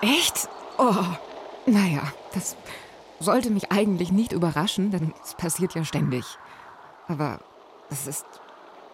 Echt? 0.00 0.48
Oh, 0.78 1.04
naja, 1.66 2.02
das 2.32 2.56
sollte 3.18 3.50
mich 3.50 3.70
eigentlich 3.70 4.12
nicht 4.12 4.32
überraschen, 4.32 4.90
denn 4.90 5.12
es 5.22 5.34
passiert 5.34 5.74
ja 5.74 5.84
ständig. 5.84 6.24
Aber 7.08 7.40
es 7.90 8.06
ist 8.06 8.26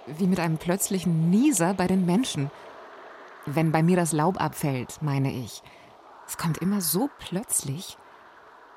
wie 0.06 0.26
mit 0.26 0.40
einem 0.40 0.58
plötzlichen 0.58 1.30
Nieser 1.30 1.74
bei 1.74 1.86
den 1.86 2.06
Menschen. 2.06 2.50
Wenn 3.44 3.72
bei 3.72 3.82
mir 3.82 3.96
das 3.96 4.12
Laub 4.12 4.40
abfällt, 4.40 5.00
meine 5.02 5.32
ich. 5.32 5.62
Es 6.26 6.36
kommt 6.36 6.58
immer 6.58 6.80
so 6.80 7.08
plötzlich. 7.18 7.96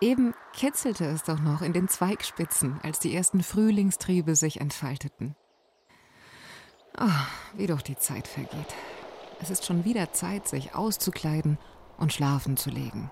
Eben 0.01 0.33
kitzelte 0.53 1.05
es 1.05 1.23
doch 1.23 1.39
noch 1.39 1.61
in 1.61 1.73
den 1.73 1.87
Zweigspitzen, 1.87 2.79
als 2.83 2.99
die 2.99 3.15
ersten 3.15 3.43
Frühlingstriebe 3.43 4.35
sich 4.35 4.61
entfalteten. 4.61 5.35
Oh, 6.99 7.09
wie 7.55 7.67
doch 7.67 7.81
die 7.81 7.97
Zeit 7.97 8.27
vergeht. 8.27 8.75
Es 9.41 9.49
ist 9.49 9.65
schon 9.65 9.85
wieder 9.85 10.11
Zeit, 10.11 10.47
sich 10.47 10.75
auszukleiden 10.75 11.57
und 11.97 12.11
schlafen 12.11 12.57
zu 12.57 12.69
legen. 12.69 13.09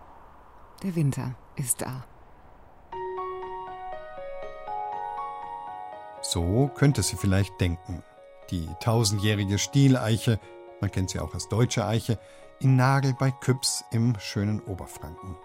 Der 0.84 0.95
Winter 0.95 1.35
ist 1.55 1.81
da. 1.81 2.05
So 6.21 6.70
könnte 6.76 7.02
sie 7.02 7.16
vielleicht 7.16 7.59
denken. 7.62 8.04
Die 8.52 8.68
tausendjährige 8.82 9.58
Stieleiche, 9.58 10.40
man 10.82 10.91
kennt 10.91 11.09
sie 11.09 11.20
auch 11.20 11.34
als 11.34 11.48
deutsche 11.48 11.85
Eiche, 11.85 12.20
in 12.59 12.76
Nagel 12.76 13.13
bei 13.18 13.32
Küps 13.32 13.85
im 13.91 14.20
schönen 14.20 14.62
Oberfranken. 14.62 15.38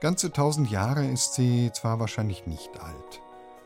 Ganze 0.00 0.32
tausend 0.32 0.70
Jahre 0.70 1.04
ist 1.04 1.34
sie 1.34 1.70
zwar 1.72 2.00
wahrscheinlich 2.00 2.46
nicht 2.46 2.80
alt, 2.80 3.20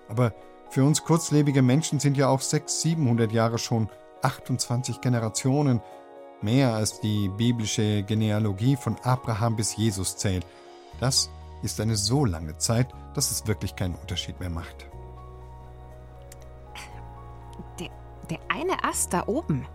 aber 0.08 0.34
für 0.70 0.84
uns 0.84 1.04
kurzlebige 1.04 1.62
Menschen 1.62 2.00
sind 2.00 2.16
ja 2.16 2.28
auch 2.28 2.40
sechs, 2.40 2.82
siebenhundert 2.82 3.32
Jahre 3.32 3.58
schon 3.58 3.88
28 4.22 5.00
Generationen, 5.00 5.80
mehr 6.42 6.74
als 6.74 7.00
die 7.00 7.28
biblische 7.28 8.02
Genealogie 8.02 8.76
von 8.76 8.96
Abraham 9.02 9.56
bis 9.56 9.76
Jesus 9.76 10.16
zählt. 10.16 10.46
Das 11.00 11.30
ist 11.62 11.80
eine 11.80 11.96
so 11.96 12.24
lange 12.24 12.56
Zeit, 12.58 12.88
dass 13.14 13.30
es 13.30 13.46
wirklich 13.46 13.76
keinen 13.76 13.94
Unterschied 13.94 14.38
mehr 14.40 14.50
macht. 14.50 14.86
Der, 17.78 17.90
der 18.30 18.38
eine 18.48 18.84
Ast 18.84 19.12
da 19.12 19.26
oben, 19.26 19.66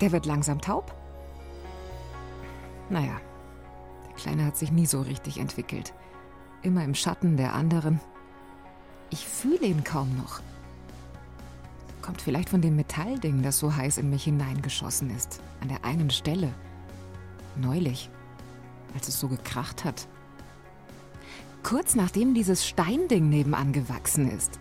der 0.00 0.12
wird 0.12 0.26
langsam 0.26 0.60
taub? 0.60 0.94
Naja, 2.90 3.20
der 4.06 4.14
Kleine 4.14 4.44
hat 4.46 4.56
sich 4.56 4.70
nie 4.70 4.86
so 4.86 5.00
richtig 5.00 5.38
entwickelt. 5.38 5.94
Immer 6.62 6.84
im 6.84 6.94
Schatten 6.94 7.36
der 7.36 7.54
anderen. 7.54 8.00
Ich 9.10 9.26
fühle 9.26 9.66
ihn 9.66 9.84
kaum 9.84 10.16
noch. 10.16 10.40
Kommt 12.04 12.20
vielleicht 12.20 12.50
von 12.50 12.60
dem 12.60 12.76
Metallding, 12.76 13.42
das 13.42 13.58
so 13.58 13.74
heiß 13.74 13.96
in 13.96 14.10
mich 14.10 14.24
hineingeschossen 14.24 15.08
ist. 15.08 15.40
An 15.62 15.68
der 15.68 15.86
einen 15.86 16.10
Stelle. 16.10 16.52
Neulich, 17.56 18.10
als 18.92 19.08
es 19.08 19.18
so 19.18 19.26
gekracht 19.26 19.86
hat. 19.86 20.06
Kurz 21.62 21.94
nachdem 21.94 22.34
dieses 22.34 22.68
Steinding 22.68 23.30
nebenan 23.30 23.72
gewachsen 23.72 24.30
ist. 24.30 24.60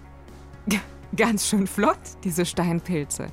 G 0.67 0.79
ganz 1.17 1.45
schön 1.45 1.67
flott, 1.67 1.99
diese 2.23 2.45
Steinpilze. 2.45 3.27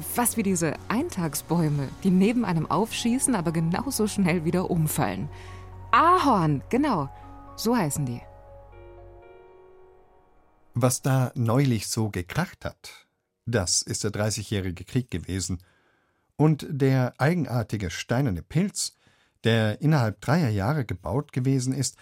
Fast 0.00 0.36
wie 0.36 0.42
diese 0.42 0.74
Eintagsbäume, 0.88 1.88
die 2.04 2.10
neben 2.10 2.44
einem 2.44 2.70
aufschießen, 2.70 3.34
aber 3.34 3.52
genauso 3.52 4.06
schnell 4.06 4.44
wieder 4.44 4.70
umfallen. 4.70 5.30
Ahorn, 5.92 6.62
genau, 6.68 7.08
so 7.56 7.74
heißen 7.74 8.04
die. 8.04 8.20
Was 10.74 11.00
da 11.00 11.32
neulich 11.34 11.88
so 11.88 12.10
gekracht 12.10 12.66
hat, 12.66 13.09
das 13.50 13.82
ist 13.82 14.04
der 14.04 14.10
Dreißigjährige 14.10 14.84
Krieg 14.84 15.10
gewesen. 15.10 15.62
Und 16.36 16.66
der 16.70 17.14
eigenartige 17.18 17.90
steinerne 17.90 18.42
Pilz, 18.42 18.96
der 19.44 19.80
innerhalb 19.80 20.20
dreier 20.20 20.48
Jahre 20.48 20.84
gebaut 20.84 21.32
gewesen 21.32 21.72
ist, 21.72 21.96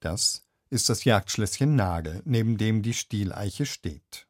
das 0.00 0.46
ist 0.70 0.88
das 0.88 1.04
Jagdschlösschen 1.04 1.76
Nagel, 1.76 2.22
neben 2.24 2.58
dem 2.58 2.82
die 2.82 2.94
Stieleiche 2.94 3.66
steht. 3.66 4.26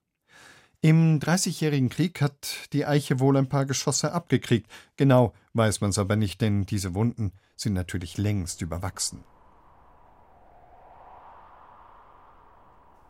Im 0.80 1.18
Dreißigjährigen 1.18 1.88
Krieg 1.88 2.20
hat 2.20 2.68
die 2.72 2.86
Eiche 2.86 3.18
wohl 3.18 3.36
ein 3.36 3.48
paar 3.48 3.66
Geschosse 3.66 4.12
abgekriegt. 4.12 4.70
Genau 4.96 5.34
weiß 5.54 5.80
man's 5.80 5.98
aber 5.98 6.14
nicht, 6.14 6.40
denn 6.40 6.66
diese 6.66 6.94
Wunden 6.94 7.32
sind 7.56 7.72
natürlich 7.72 8.16
längst 8.16 8.62
überwachsen. 8.62 9.24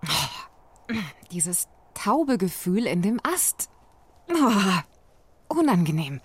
Oh, 0.06 0.94
dieses 1.30 1.68
taube 1.98 2.38
Gefühl 2.38 2.86
in 2.86 3.02
dem 3.02 3.20
Ast. 3.22 3.70
Oh, 4.30 5.54
unangenehm. 5.56 6.20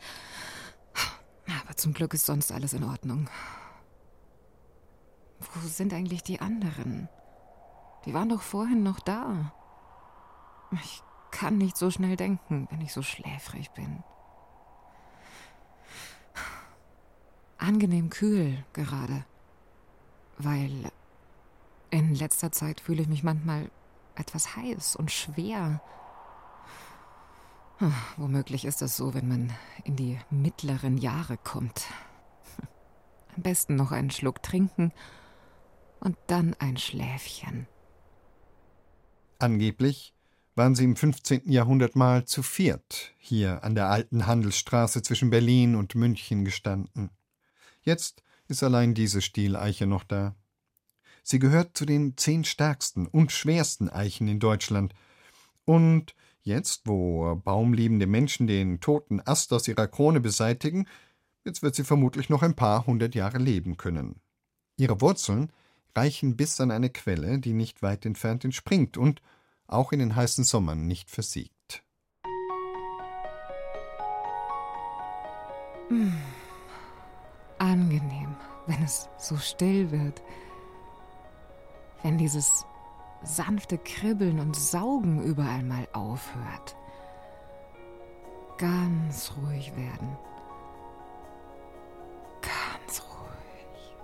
Aber 1.64 1.76
zum 1.76 1.94
Glück 1.94 2.14
ist 2.14 2.26
sonst 2.26 2.52
alles 2.52 2.74
in 2.74 2.84
Ordnung. 2.84 3.30
Wo 5.40 5.68
sind 5.68 5.94
eigentlich 5.94 6.24
die 6.24 6.42
anderen? 6.42 7.10
Die 8.06 8.14
waren 8.14 8.30
doch 8.30 8.42
vorhin 8.42 8.84
noch 8.84 9.00
da. 9.00 9.54
Ich 10.72 11.02
kann 11.32 11.58
nicht 11.58 11.78
so 11.78 11.90
schnell 11.90 12.16
denken, 12.16 12.68
wenn 12.70 12.82
ich 12.82 12.94
so 12.94 13.02
schläfrig 13.02 13.72
bin. 13.72 14.04
Angenehm 17.58 18.10
kühl 18.10 18.64
gerade, 18.74 19.26
weil 20.38 20.92
in 21.90 22.14
letzter 22.14 22.52
Zeit 22.52 22.82
fühle 22.82 23.04
ich 23.04 23.08
mich 23.08 23.24
manchmal 23.24 23.72
etwas 24.16 24.56
heiß 24.56 24.96
und 24.96 25.12
schwer. 25.12 25.82
Womöglich 28.18 28.66
ist 28.66 28.82
das 28.82 28.96
so, 28.96 29.14
wenn 29.14 29.28
man 29.28 29.54
in 29.84 29.96
die 29.96 30.20
mittleren 30.30 30.98
Jahre 30.98 31.38
kommt. 31.38 31.86
Am 33.36 33.44
besten 33.44 33.76
noch 33.76 33.92
einen 33.92 34.12
Schluck 34.12 34.42
trinken 34.44 34.94
und 36.00 36.18
dann 36.28 36.56
ein 36.60 36.78
Schläfchen. 36.78 37.68
Angeblich 39.40 40.14
waren 40.56 40.76
sie 40.76 40.84
im 40.84 40.96
15. 40.96 41.52
Jahrhundert 41.52 41.96
mal 41.96 42.26
zu 42.26 42.44
viert 42.44 43.14
hier 43.18 43.64
an 43.64 43.76
der 43.76 43.90
alten 43.90 44.28
Handelsstraße 44.28 45.02
zwischen 45.02 45.30
Berlin 45.30 45.76
und 45.76 45.96
München 45.96 46.46
gestanden. 46.46 47.10
Jetzt 47.82 48.24
ist 48.48 48.64
allein 48.64 48.94
diese 48.94 49.22
Stieleiche 49.22 49.88
noch 49.88 50.04
da. 50.04 50.36
Sie 51.24 51.40
gehört 51.40 51.78
zu 51.78 51.86
den 51.86 52.18
zehn 52.18 52.44
stärksten 52.44 53.08
und 53.08 53.32
schwersten 53.32 53.90
Eichen 53.90 54.28
in 54.28 54.40
Deutschland. 54.40 54.94
Und 55.64 56.14
jetzt, 56.42 56.82
wo 56.86 57.36
baumliebende 57.36 58.06
Menschen 58.06 58.46
den 58.46 58.82
toten 58.82 59.22
Ast 59.22 59.54
aus 59.54 59.68
ihrer 59.70 59.88
Krone 59.88 60.20
beseitigen, 60.20 60.86
jetzt 61.46 61.64
wird 61.64 61.76
sie 61.76 61.86
vermutlich 61.86 62.30
noch 62.30 62.44
ein 62.44 62.56
paar 62.56 62.86
hundert 62.86 63.16
Jahre 63.16 63.38
leben 63.38 63.78
können. 63.78 64.20
Ihre 64.76 65.00
Wurzeln 65.00 65.52
reichen 65.96 66.36
bis 66.36 66.60
an 66.60 66.72
eine 66.72 66.90
Quelle, 66.90 67.40
die 67.40 67.54
nicht 67.54 67.82
weit 67.82 68.06
entfernt 68.06 68.44
entspringt 68.44 68.98
und 68.98 69.22
auch 69.66 69.94
in 69.94 70.00
den 70.00 70.16
heißen 70.18 70.44
Sommern 70.44 70.88
nicht 70.88 71.10
versiegt. 71.10 71.84
Hm. 75.88 76.14
Angenehm, 77.60 78.36
wenn 78.68 78.84
es 78.84 79.08
so 79.18 79.38
still 79.38 79.90
wird. 79.92 80.22
Wenn 82.04 82.18
dieses 82.18 82.66
sanfte 83.24 83.78
Kribbeln 83.78 84.40
und 84.40 84.56
Saugen 84.56 85.24
überall 85.24 85.64
mal 85.64 85.88
aufhört. 85.94 86.76
Ganz 88.58 89.32
ruhig 89.38 89.76
werden. 89.76 90.18
Ganz 92.42 93.02
ruhig. 93.02 93.96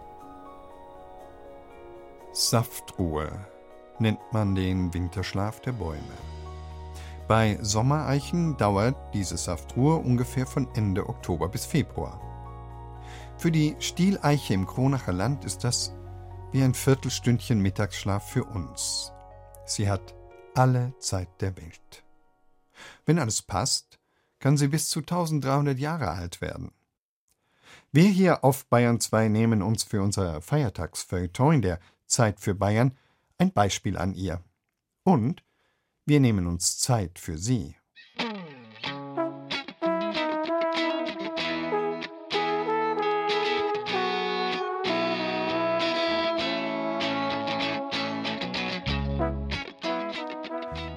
Saftruhe 2.32 3.30
nennt 4.00 4.20
man 4.32 4.56
den 4.56 4.94
Winterschlaf 4.94 5.60
der 5.60 5.74
Bäume. 5.74 6.00
Bei 7.28 7.60
Sommereichen 7.62 8.58
dauert 8.58 8.96
diese 9.14 9.38
Saftruhe 9.38 9.98
ungefähr 9.98 10.48
von 10.48 10.68
Ende 10.74 11.08
Oktober 11.08 11.48
bis 11.48 11.66
Februar. 11.66 12.20
Für 13.38 13.52
die 13.52 13.76
Stieleiche 13.80 14.54
im 14.54 14.66
Kronacher 14.66 15.14
Land 15.14 15.46
ist 15.46 15.64
das 15.64 15.94
wie 16.52 16.64
ein 16.64 16.74
Viertelstündchen 16.74 17.62
Mittagsschlaf 17.62 18.30
für 18.30 18.44
uns. 18.44 19.12
Sie 19.66 19.90
hat 19.90 20.16
alle 20.56 20.94
Zeit 21.00 21.30
der 21.42 21.56
Welt. 21.58 22.04
Wenn 23.06 23.20
alles 23.20 23.42
passt, 23.42 24.00
kann 24.40 24.58
sie 24.58 24.68
bis 24.68 24.90
zu 24.90 25.00
1300 25.00 25.78
Jahre 25.78 26.10
alt 26.10 26.42
werden. 26.42 26.72
Wir 27.92 28.08
hier 28.08 28.44
auf 28.44 28.66
Bayern 28.68 29.00
2 29.00 29.28
nehmen 29.28 29.62
uns 29.62 29.84
für 29.84 30.02
unser 30.02 30.42
Feiertagsfeuilleton 30.42 31.56
in 31.56 31.62
der 31.62 31.80
Zeit 32.06 32.40
für 32.40 32.56
Bayern 32.56 32.98
ein 33.38 33.52
Beispiel 33.52 33.98
an 33.98 34.14
ihr. 34.14 34.44
Und 35.04 35.44
wir 36.06 36.20
nehmen 36.20 36.48
uns 36.48 36.80
Zeit 36.80 37.20
für 37.20 37.38
sie. 37.38 37.76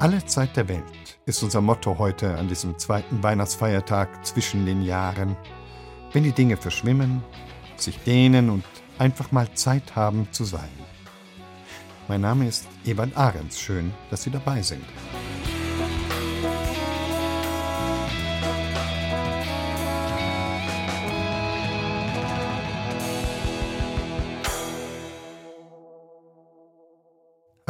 Alle 0.03 0.25
Zeit 0.27 0.57
der 0.57 0.67
Welt 0.67 1.21
ist 1.27 1.45
unser 1.45 1.61
Motto 1.61 1.97
heute 1.97 2.37
an 2.37 2.49
diesem 2.49 2.77
zweiten 2.77 3.23
Weihnachtsfeiertag 3.23 4.27
zwischen 4.27 4.67
den 4.67 4.83
Jahren. 4.83 5.37
wenn 6.13 6.25
die 6.25 6.33
Dinge 6.33 6.57
verschwimmen, 6.57 7.23
sich 7.77 8.01
dehnen 8.01 8.51
und 8.51 8.65
einfach 8.99 9.31
mal 9.31 9.55
Zeit 9.55 9.95
haben 9.95 10.27
zu 10.33 10.43
sein. 10.43 10.69
Mein 12.09 12.21
Name 12.21 12.49
ist 12.49 12.67
Ewald 12.85 13.17
Ahrens. 13.17 13.61
Schön, 13.61 13.95
dass 14.11 14.25
Sie 14.25 14.31
dabei 14.31 14.61
sind. 14.61 14.83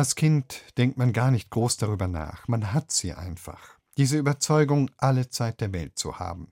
Als 0.03 0.17
Kind 0.17 0.63
denkt 0.79 0.99
man 0.99 1.13
gar 1.13 1.31
nicht 1.31 1.49
groß 1.51 1.77
darüber 1.77 2.09
nach, 2.09 2.49
man 2.49 2.73
hat 2.73 2.91
sie 2.91 3.13
einfach, 3.13 3.79
diese 3.97 4.19
Überzeugung, 4.19 4.91
alle 4.97 5.31
Zeit 5.31 5.61
der 5.61 5.73
Welt 5.73 5.97
zu 5.97 6.19
haben. 6.19 6.51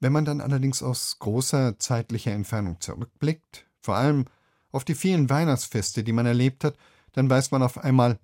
Wenn 0.00 0.12
man 0.12 0.24
dann 0.24 0.40
allerdings 0.40 0.82
aus 0.82 1.18
großer 1.18 1.78
zeitlicher 1.78 2.32
Entfernung 2.32 2.80
zurückblickt, 2.80 3.66
vor 3.82 3.96
allem 3.96 4.24
auf 4.72 4.86
die 4.86 4.94
vielen 4.94 5.28
Weihnachtsfeste, 5.28 6.02
die 6.02 6.14
man 6.14 6.24
erlebt 6.24 6.64
hat, 6.64 6.78
dann 7.12 7.28
weiß 7.28 7.50
man 7.50 7.62
auf 7.62 7.76
einmal, 7.76 8.18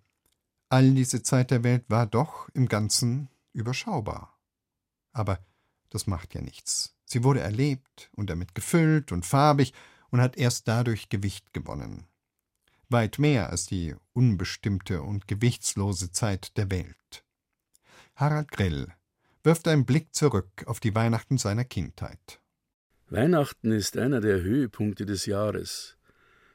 all 0.71 0.93
diese 0.93 1.23
Zeit 1.23 1.51
der 1.51 1.63
Welt 1.63 1.85
war 1.91 2.07
doch 2.07 2.49
im 2.55 2.69
Ganzen 2.69 3.29
überschaubar. 3.53 4.39
Aber 5.13 5.41
das 5.91 6.07
macht 6.07 6.33
ja 6.33 6.41
nichts. 6.41 6.97
Sie 7.05 7.23
wurde 7.23 7.41
erlebt 7.41 8.09
und 8.17 8.31
damit 8.31 8.55
gefüllt 8.55 9.13
und 9.13 9.27
farbig 9.27 9.75
und 10.09 10.23
hat 10.23 10.39
erst 10.39 10.69
dadurch 10.69 11.11
Gewicht 11.11 11.53
gewonnen. 11.53 12.07
Weit 12.95 13.19
mehr 13.19 13.51
als 13.51 13.67
die 13.67 13.97
unbestimmte 14.13 15.03
und 15.03 15.27
gewichtslose 15.27 16.13
Zeit 16.13 16.57
der 16.57 16.71
Welt. 16.71 17.25
Harald 18.15 18.53
Grill 18.53 18.87
wirft 19.43 19.67
einen 19.67 19.85
Blick 19.85 20.15
zurück 20.15 20.47
auf 20.67 20.79
die 20.79 20.95
Weihnachten 20.95 21.37
seiner 21.37 21.65
Kindheit. 21.65 22.41
Weihnachten 23.09 23.73
ist 23.73 23.97
einer 23.97 24.21
der 24.21 24.43
Höhepunkte 24.43 25.07
des 25.07 25.27
Jahres. 25.27 25.97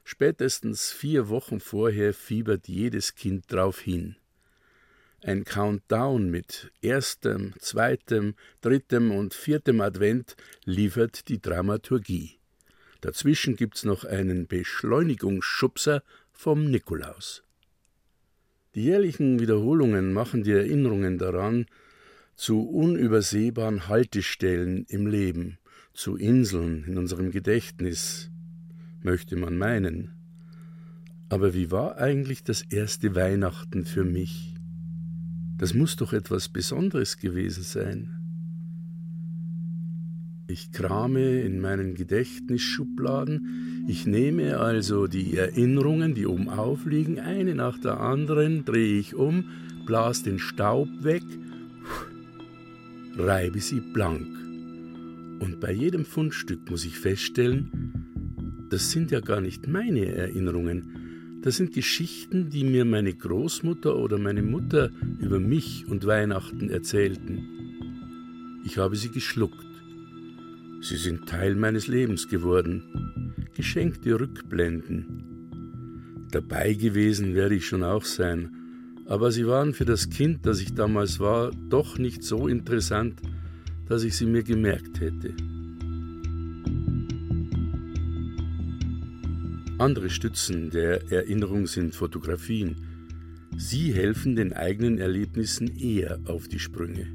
Spätestens 0.02 0.90
vier 0.90 1.28
Wochen 1.28 1.60
vorher 1.60 2.14
fiebert 2.14 2.68
jedes 2.68 3.14
Kind 3.14 3.52
drauf 3.52 3.78
hin. 3.78 4.16
Ein 5.22 5.44
Countdown 5.44 6.30
mit 6.30 6.72
erstem, 6.80 7.52
zweitem, 7.58 8.34
drittem 8.62 9.10
und 9.10 9.34
viertem 9.34 9.82
Advent 9.82 10.36
liefert 10.64 11.28
die 11.28 11.42
Dramaturgie. 11.42 12.40
Dazwischen 13.02 13.56
gibt's 13.56 13.84
noch 13.84 14.04
einen 14.04 14.46
Beschleunigungsschubser 14.46 16.02
vom 16.42 16.70
Nikolaus. 16.70 17.42
Die 18.74 18.84
jährlichen 18.84 19.40
Wiederholungen 19.40 20.14
machen 20.14 20.42
die 20.42 20.52
Erinnerungen 20.52 21.18
daran 21.18 21.66
zu 22.34 22.62
unübersehbaren 22.66 23.88
Haltestellen 23.88 24.86
im 24.88 25.06
Leben, 25.06 25.58
zu 25.92 26.16
Inseln 26.16 26.84
in 26.84 26.96
unserem 26.96 27.30
Gedächtnis, 27.30 28.30
möchte 29.02 29.36
man 29.36 29.58
meinen. 29.58 30.12
Aber 31.28 31.52
wie 31.52 31.70
war 31.70 31.98
eigentlich 31.98 32.42
das 32.42 32.62
erste 32.62 33.14
Weihnachten 33.14 33.84
für 33.84 34.04
mich? 34.04 34.54
Das 35.58 35.74
muss 35.74 35.96
doch 35.96 36.14
etwas 36.14 36.48
Besonderes 36.48 37.18
gewesen 37.18 37.64
sein. 37.64 38.19
Ich 40.50 40.72
krame 40.72 41.42
in 41.42 41.60
meinen 41.60 41.94
Gedächtnisschubladen, 41.94 43.84
ich 43.86 44.04
nehme 44.04 44.58
also 44.58 45.06
die 45.06 45.36
Erinnerungen, 45.36 46.16
die 46.16 46.26
oben 46.26 46.48
aufliegen, 46.48 47.20
eine 47.20 47.54
nach 47.54 47.78
der 47.78 48.00
anderen, 48.00 48.64
drehe 48.64 48.98
ich 48.98 49.14
um, 49.14 49.44
blas 49.86 50.24
den 50.24 50.40
Staub 50.40 50.88
weg, 51.02 51.22
reibe 53.16 53.60
sie 53.60 53.78
blank. 53.78 54.26
Und 55.38 55.60
bei 55.60 55.70
jedem 55.70 56.04
Fundstück 56.04 56.68
muss 56.68 56.84
ich 56.84 56.98
feststellen, 56.98 58.66
das 58.70 58.90
sind 58.90 59.12
ja 59.12 59.20
gar 59.20 59.40
nicht 59.40 59.68
meine 59.68 60.04
Erinnerungen, 60.06 61.40
das 61.42 61.58
sind 61.58 61.72
Geschichten, 61.72 62.50
die 62.50 62.64
mir 62.64 62.84
meine 62.84 63.14
Großmutter 63.14 63.96
oder 63.96 64.18
meine 64.18 64.42
Mutter 64.42 64.90
über 65.20 65.38
mich 65.38 65.86
und 65.86 66.06
Weihnachten 66.06 66.70
erzählten. 66.70 67.46
Ich 68.64 68.78
habe 68.78 68.96
sie 68.96 69.10
geschluckt 69.10 69.69
Sie 70.82 70.96
sind 70.96 71.28
Teil 71.28 71.56
meines 71.56 71.88
Lebens 71.88 72.28
geworden, 72.28 73.34
geschenkte 73.54 74.18
Rückblenden. 74.18 76.26
Dabei 76.30 76.72
gewesen 76.72 77.34
werde 77.34 77.56
ich 77.56 77.66
schon 77.66 77.82
auch 77.82 78.04
sein, 78.04 78.56
aber 79.04 79.30
sie 79.30 79.46
waren 79.46 79.74
für 79.74 79.84
das 79.84 80.08
Kind, 80.08 80.46
das 80.46 80.58
ich 80.60 80.72
damals 80.72 81.20
war, 81.20 81.50
doch 81.68 81.98
nicht 81.98 82.22
so 82.22 82.48
interessant, 82.48 83.20
dass 83.88 84.04
ich 84.04 84.16
sie 84.16 84.24
mir 84.24 84.42
gemerkt 84.42 85.00
hätte. 85.00 85.34
Andere 89.78 90.08
Stützen 90.08 90.70
der 90.70 91.12
Erinnerung 91.12 91.66
sind 91.66 91.94
Fotografien. 91.94 92.76
Sie 93.56 93.92
helfen 93.92 94.34
den 94.34 94.54
eigenen 94.54 94.98
Erlebnissen 94.98 95.78
eher 95.78 96.20
auf 96.26 96.48
die 96.48 96.58
Sprünge. 96.58 97.06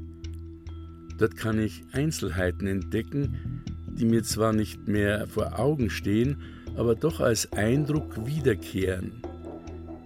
Dort 1.18 1.36
kann 1.36 1.58
ich 1.58 1.82
Einzelheiten 1.92 2.66
entdecken, 2.66 3.55
die 3.96 4.04
mir 4.04 4.22
zwar 4.22 4.52
nicht 4.52 4.86
mehr 4.88 5.26
vor 5.26 5.58
Augen 5.58 5.90
stehen, 5.90 6.42
aber 6.76 6.94
doch 6.94 7.20
als 7.20 7.52
Eindruck 7.52 8.26
wiederkehren. 8.26 9.22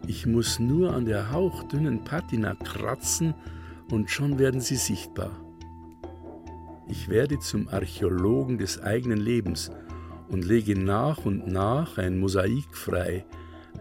Ich 0.07 0.27
muss 0.27 0.59
nur 0.59 0.93
an 0.93 1.05
der 1.05 1.33
hauchdünnen 1.33 2.05
Patina 2.05 2.55
kratzen 2.55 3.35
und 3.91 4.11
schon 4.11 4.39
werden 4.39 4.61
sie 4.61 4.77
sichtbar. 4.77 5.31
Ich 6.89 7.09
werde 7.09 7.39
zum 7.39 7.69
Archäologen 7.69 8.59
des 8.59 8.83
eigenen 8.83 9.21
Lebens 9.21 9.71
und 10.29 10.45
lege 10.45 10.79
nach 10.79 11.25
und 11.25 11.47
nach 11.47 11.99
ein 11.99 12.19
Mosaik 12.19 12.75
frei, 12.75 13.25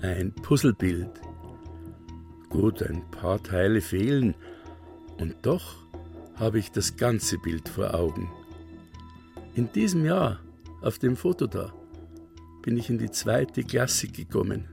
ein 0.02 0.34
Puzzlebild. 0.34 1.10
Gut, 2.50 2.84
ein 2.84 3.02
paar 3.12 3.42
Teile 3.42 3.82
fehlen, 3.82 4.36
und 5.20 5.36
doch 5.44 5.76
habe 6.36 6.60
ich 6.60 6.72
das 6.72 6.96
ganze 6.96 7.38
Bild 7.38 7.68
vor 7.68 7.94
Augen. 7.94 8.30
In 9.60 9.70
diesem 9.74 10.06
Jahr, 10.06 10.40
auf 10.82 11.00
dem 11.00 11.18
Foto 11.18 11.46
da, 11.46 11.74
bin 12.62 12.78
ich 12.78 12.90
in 12.90 12.98
die 12.98 13.12
zweite 13.12 13.62
Klasse 13.62 14.08
gekommen. 14.08 14.70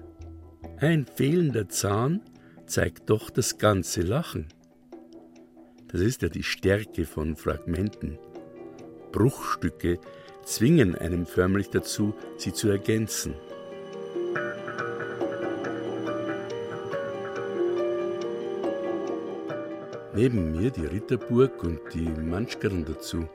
Ein 0.79 1.07
fehlender 1.07 1.69
Zahn 1.69 2.21
zeigt 2.67 3.11
doch 3.11 3.31
das 3.31 3.59
ganze 3.59 4.03
Lachen. 4.03 4.47
Das 5.89 6.01
ist 6.01 6.23
ja 6.23 6.29
die 6.29 6.45
Stärke 6.45 7.05
von 7.05 7.35
Fragmenten. 7.35 8.17
Bruchstücke 9.11 9.99
zwingen 10.45 10.95
einem 10.95 11.27
förmlich 11.27 11.69
dazu, 11.69 12.15
sie 12.37 12.53
zu 12.53 12.69
ergänzen. 12.69 13.35
Neben 20.15 20.53
mir 20.53 20.71
die 20.71 20.87
Ritterburg 20.87 21.65
und 21.65 21.81
die 21.93 22.09
Manschkern 22.09 22.85
dazu. 22.85 23.29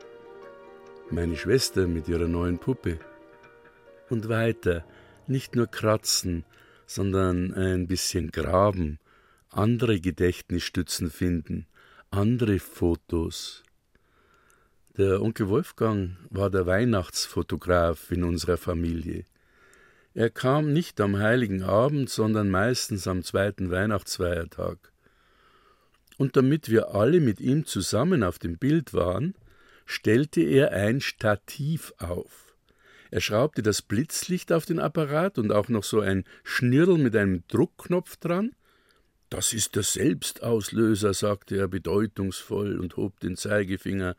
Meine 1.14 1.36
Schwester 1.36 1.88
mit 1.88 2.08
ihrer 2.08 2.30
neuen 2.30 2.58
Puppe. 2.58 2.98
Und 4.10 4.30
weiter, 4.30 4.86
nicht 5.28 5.58
nur 5.58 5.68
kratzen, 5.68 6.46
sondern 6.86 7.54
ein 7.54 7.88
bisschen 7.88 8.32
graben, 8.32 8.98
andere 9.50 10.00
Gedächtnisstützen 10.00 11.12
finden, 11.12 11.68
andere 12.12 12.60
Fotos. 12.60 13.64
Der 14.98 15.22
Onkel 15.22 15.50
Wolfgang 15.50 16.12
war 16.30 16.50
der 16.50 16.66
Weihnachtsfotograf 16.66 18.10
in 18.12 18.24
unserer 18.24 18.58
Familie. 18.58 19.26
Er 20.14 20.30
kam 20.30 20.72
nicht 20.72 21.02
am 21.02 21.18
heiligen 21.18 21.62
Abend, 21.62 22.10
sondern 22.10 22.50
meistens 22.50 23.06
am 23.06 23.22
zweiten 23.24 23.70
Weihnachtsfeiertag 23.70 24.92
und 26.18 26.38
damit 26.38 26.70
wir 26.70 26.96
alle 26.96 27.20
mit 27.20 27.42
ihm 27.42 27.66
zusammen 27.66 28.24
auf 28.24 28.40
dem 28.40 28.58
Bild 28.58 28.94
waren, 28.94 29.34
stellte 29.92 30.42
er 30.42 30.72
ein 30.72 31.02
Stativ 31.02 31.94
auf. 31.98 32.56
Er 33.12 33.20
schraubte 33.20 33.62
das 33.62 33.82
Blitzlicht 33.82 34.54
auf 34.54 34.66
den 34.66 34.80
Apparat 34.80 35.38
und 35.38 35.52
auch 35.52 35.68
noch 35.68 35.84
so 35.84 36.00
ein 36.00 36.24
Schnirrl 36.46 36.98
mit 36.98 37.14
einem 37.16 37.44
Druckknopf 37.50 38.16
dran. 38.16 38.56
Das 39.30 39.52
ist 39.52 39.76
der 39.76 39.84
Selbstauslöser, 39.84 41.14
sagte 41.14 41.58
er 41.58 41.68
bedeutungsvoll 41.68 42.80
und 42.80 42.96
hob 42.96 43.20
den 43.20 43.36
Zeigefinger, 43.36 44.16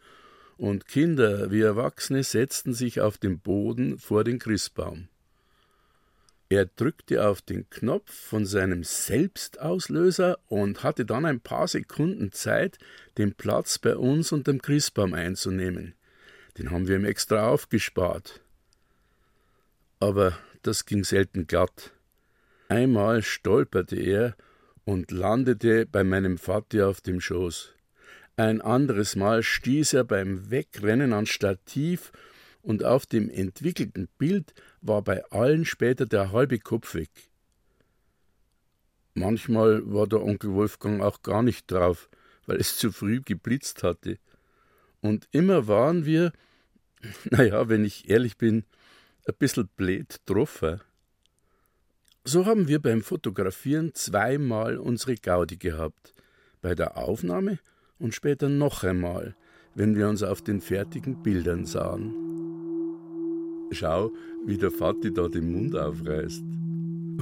und 0.59 0.87
Kinder 0.87 1.51
wie 1.51 1.63
Erwachsene 1.63 2.23
setzten 2.23 2.75
sich 2.75 3.01
auf 3.01 3.17
den 3.17 3.41
Boden 3.41 3.99
vor 3.99 4.25
den 4.25 4.39
Christbaum. 4.39 5.09
Er 6.53 6.67
drückte 6.67 7.27
auf 7.27 7.41
den 7.41 7.71
Knopf 7.71 8.13
von 8.13 8.45
seinem 8.45 8.85
Selbstauslöser 8.85 10.39
und 10.49 10.83
hatte 10.83 11.07
dann 11.07 11.25
ein 11.25 11.41
paar 11.41 11.67
Sekunden 11.67 12.31
Zeit, 12.31 12.77
den 13.17 13.33
Platz 13.33 13.79
bei 13.79 13.97
uns 13.97 14.33
unterm 14.33 14.61
Christbaum 14.61 15.15
einzunehmen. 15.15 15.95
Den 16.59 16.71
haben 16.71 16.89
wir 16.89 16.97
ihm 16.97 17.07
extra 17.07 17.49
aufgespart. 17.49 18.43
Aber 19.99 20.37
das 20.61 20.85
ging 20.85 21.05
selten 21.05 21.47
glatt. 21.47 21.93
Einmal 22.69 23.23
stolperte 23.23 23.97
er 23.97 24.37
und 24.85 25.11
landete 25.11 25.87
bei 25.87 26.05
meinem 26.05 26.37
Vati 26.37 26.83
auf 26.83 27.01
dem 27.01 27.23
Schoß. 27.23 27.73
Ein 28.37 28.61
anderes 28.61 29.17
Mal 29.17 29.43
stieß 29.43 29.95
er 29.95 30.05
beim 30.05 30.51
Wegrennen 30.51 31.15
an 31.15 31.25
Stativ 31.25 32.13
und 32.63 32.85
auf 32.85 33.07
dem 33.07 33.29
entwickelten 33.29 34.09
Bild 34.19 34.55
war 34.81 35.03
bei 35.03 35.25
allen 35.27 35.65
später 35.65 36.07
der 36.07 36.33
halbe 36.33 36.59
Kopf 36.59 36.95
weg. 36.95 37.11
Manchmal 39.15 39.83
war 39.93 40.07
der 40.07 40.23
Onkel 40.23 40.53
Wolfgang 40.55 41.03
auch 41.03 41.23
gar 41.23 41.43
nicht 41.43 41.71
drauf, 41.71 42.09
weil 42.47 42.57
es 42.57 42.79
zu 42.79 42.93
früh 42.93 43.21
geblitzt 43.21 43.83
hatte. 43.83 44.19
Und 45.01 45.29
immer 45.33 45.67
waren 45.69 46.07
wir, 46.07 46.33
naja, 47.31 47.69
wenn 47.69 47.85
ich 47.85 48.09
ehrlich 48.09 48.39
bin, 48.39 48.65
ein 49.27 49.35
bisschen 49.39 49.69
blöd 49.77 50.21
getroffen. 50.25 50.81
So 52.25 52.47
haben 52.47 52.69
wir 52.69 52.81
beim 52.81 53.03
Fotografieren 53.03 53.95
zweimal 53.95 54.79
unsere 54.79 55.17
Gaudi 55.17 55.57
gehabt. 55.57 56.15
Bei 56.61 56.75
der 56.77 56.97
Aufnahme 56.97 57.59
und 57.99 58.15
später 58.15 58.49
noch 58.49 58.85
einmal, 58.85 59.35
wenn 59.75 59.97
wir 59.97 60.09
uns 60.09 60.23
auf 60.23 60.43
den 60.43 60.61
fertigen 60.61 61.23
Bildern 61.23 61.67
sahen. 61.67 62.32
Schau, 63.73 64.13
wie 64.47 64.59
der 64.59 64.71
Vati 64.71 65.13
da 65.13 65.29
den 65.29 65.53
Mund 65.53 65.77
aufreißt. 65.77 66.45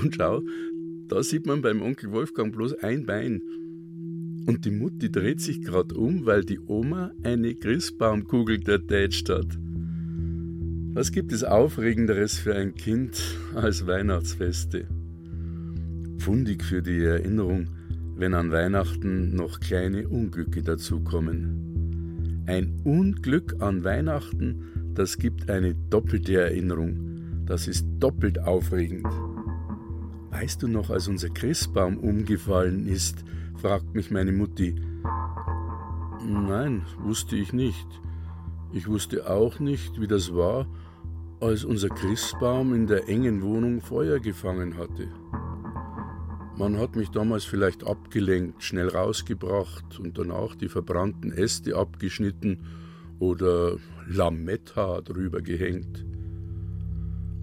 Und 0.02 0.14
schau, 0.14 0.42
da 1.08 1.22
sieht 1.22 1.46
man 1.46 1.62
beim 1.62 1.82
Onkel 1.82 2.12
Wolfgang 2.12 2.54
bloß 2.54 2.74
ein 2.82 3.04
Bein. 3.04 3.42
Und 4.46 4.64
die 4.64 4.70
Mutti 4.70 5.10
dreht 5.10 5.40
sich 5.40 5.62
gerade 5.62 5.94
um, 5.94 6.24
weil 6.26 6.44
die 6.44 6.60
Oma 6.60 7.12
eine 7.22 7.54
Christbaumkugel 7.54 8.58
dertätscht 8.60 9.28
hat. 9.28 9.58
Was 10.92 11.12
gibt 11.12 11.32
es 11.32 11.44
Aufregenderes 11.44 12.38
für 12.38 12.54
ein 12.54 12.74
Kind 12.74 13.20
als 13.54 13.86
Weihnachtsfeste? 13.86 14.86
Fundig 16.18 16.64
für 16.64 16.82
die 16.82 17.04
Erinnerung, 17.04 17.68
wenn 18.16 18.34
an 18.34 18.50
Weihnachten 18.50 19.34
noch 19.34 19.60
kleine 19.60 20.08
Unglücke 20.08 20.62
dazukommen. 20.62 22.42
Ein 22.46 22.80
Unglück 22.84 23.56
an 23.60 23.84
Weihnachten, 23.84 24.64
das 24.94 25.18
gibt 25.18 25.50
eine 25.50 25.74
doppelte 25.74 26.40
Erinnerung. 26.40 27.44
Das 27.46 27.68
ist 27.68 27.86
doppelt 27.98 28.38
aufregend. 28.38 29.06
Weißt 30.30 30.62
du 30.62 30.68
noch, 30.68 30.90
als 30.90 31.08
unser 31.08 31.30
Christbaum 31.30 31.98
umgefallen 31.98 32.86
ist? 32.86 33.24
fragt 33.56 33.94
mich 33.94 34.10
meine 34.10 34.32
Mutti. 34.32 34.74
Nein, 36.24 36.82
wusste 36.98 37.36
ich 37.36 37.52
nicht. 37.52 37.86
Ich 38.72 38.86
wusste 38.86 39.28
auch 39.28 39.58
nicht, 39.58 40.00
wie 40.00 40.06
das 40.06 40.34
war, 40.34 40.66
als 41.40 41.64
unser 41.64 41.88
Christbaum 41.88 42.74
in 42.74 42.86
der 42.86 43.08
engen 43.08 43.42
Wohnung 43.42 43.80
Feuer 43.80 44.20
gefangen 44.20 44.76
hatte. 44.76 45.08
Man 46.56 46.78
hat 46.78 46.94
mich 46.94 47.08
damals 47.08 47.44
vielleicht 47.44 47.86
abgelenkt, 47.86 48.62
schnell 48.62 48.88
rausgebracht 48.88 49.98
und 49.98 50.18
danach 50.18 50.54
die 50.54 50.68
verbrannten 50.68 51.32
Äste 51.32 51.74
abgeschnitten 51.74 52.66
oder 53.18 53.76
Lametta 54.12 55.00
drüber 55.02 55.40
gehängt. 55.40 56.04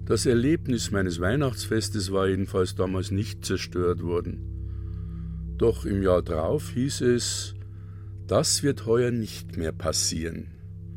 Das 0.04 0.26
Erlebnis 0.26 0.90
meines 0.90 1.18
Weihnachtsfestes 1.18 2.12
war 2.12 2.28
jedenfalls 2.28 2.74
damals 2.74 3.10
nicht 3.10 3.44
zerstört 3.44 4.02
worden. 4.02 5.54
Doch 5.56 5.86
im 5.86 6.02
Jahr 6.02 6.22
drauf 6.22 6.70
hieß 6.70 7.00
es, 7.00 7.54
das 8.26 8.62
wird 8.62 8.84
heuer 8.84 9.10
nicht 9.10 9.56
mehr 9.56 9.72
passieren. 9.72 10.48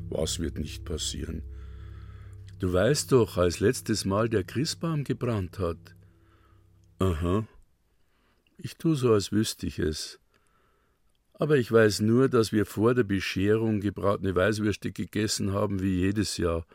Was 0.09 0.39
wird 0.39 0.59
nicht 0.59 0.83
passieren? 0.83 1.41
Du 2.59 2.73
weißt 2.73 3.13
doch, 3.13 3.37
als 3.37 3.61
letztes 3.61 4.03
Mal 4.03 4.27
der 4.27 4.43
Christbaum 4.43 5.05
gebrannt 5.05 5.57
hat. 5.57 5.95
Aha. 6.99 7.47
Ich 8.57 8.75
tu 8.75 8.93
so, 8.93 9.13
als 9.13 9.31
wüsste 9.31 9.67
ich 9.67 9.79
es. 9.79 10.20
Aber 11.41 11.57
ich 11.57 11.71
weiß 11.71 12.01
nur, 12.01 12.29
dass 12.29 12.51
wir 12.51 12.67
vor 12.67 12.93
der 12.93 13.03
Bescherung 13.03 13.79
gebratene 13.79 14.35
Weißwürste 14.35 14.91
gegessen 14.91 15.53
haben 15.53 15.81
wie 15.81 16.01
jedes 16.01 16.37
Jahr 16.37 16.67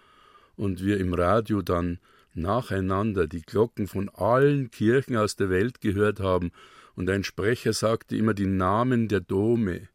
und 0.56 0.85
wir 0.85 0.99
im 0.99 1.14
Radio 1.14 1.62
dann 1.62 2.00
nacheinander 2.35 3.28
die 3.28 3.42
Glocken 3.42 3.87
von 3.87 4.08
allen 4.08 4.73
Kirchen 4.73 5.16
aus 5.16 5.37
der 5.37 5.50
Welt 5.50 5.80
gehört 5.80 6.18
haben 6.18 6.50
und 6.96 7.08
ein 7.08 7.23
Sprecher 7.23 7.73
sagte 7.73 8.16
immer 8.16 8.35
die 8.35 8.49
Namen 8.49 9.06
der 9.06 9.20
Dome. 9.20 9.88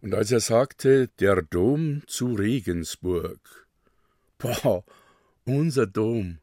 Und 0.00 0.12
als 0.12 0.32
er 0.32 0.40
sagte, 0.40 1.08
der 1.20 1.40
Dom 1.42 2.02
zu 2.08 2.34
Regensburg, 2.34 3.38
boah, 4.38 4.82
unser 5.44 5.86
Dom, 5.86 6.38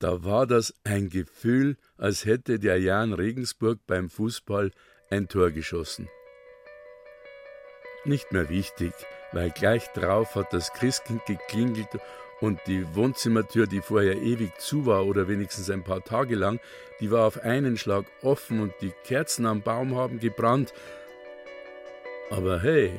da 0.00 0.22
war 0.22 0.46
das 0.46 0.74
ein 0.84 1.08
Gefühl, 1.08 1.78
als 1.96 2.26
hätte 2.26 2.58
der 2.58 2.78
Jan 2.78 3.14
Regensburg 3.14 3.78
beim 3.86 4.10
Fußball 4.10 4.70
ein 5.08 5.28
Tor 5.28 5.50
geschossen. 5.50 6.10
Nicht 8.04 8.32
mehr 8.32 8.48
wichtig, 8.48 8.92
weil 9.32 9.50
gleich 9.50 9.88
drauf 9.92 10.34
hat 10.34 10.52
das 10.52 10.72
Christkind 10.72 11.24
geklingelt 11.26 11.88
und 12.40 12.60
die 12.66 12.84
Wohnzimmertür, 12.94 13.66
die 13.66 13.80
vorher 13.80 14.16
ewig 14.16 14.58
zu 14.58 14.86
war 14.86 15.06
oder 15.06 15.28
wenigstens 15.28 15.70
ein 15.70 15.84
paar 15.84 16.02
Tage 16.02 16.34
lang, 16.34 16.58
die 17.00 17.10
war 17.10 17.26
auf 17.26 17.38
einen 17.38 17.76
Schlag 17.76 18.04
offen 18.22 18.60
und 18.60 18.72
die 18.80 18.92
Kerzen 19.04 19.46
am 19.46 19.62
Baum 19.62 19.94
haben 19.96 20.18
gebrannt 20.18 20.72
aber 22.32 22.62
hey, 22.62 22.98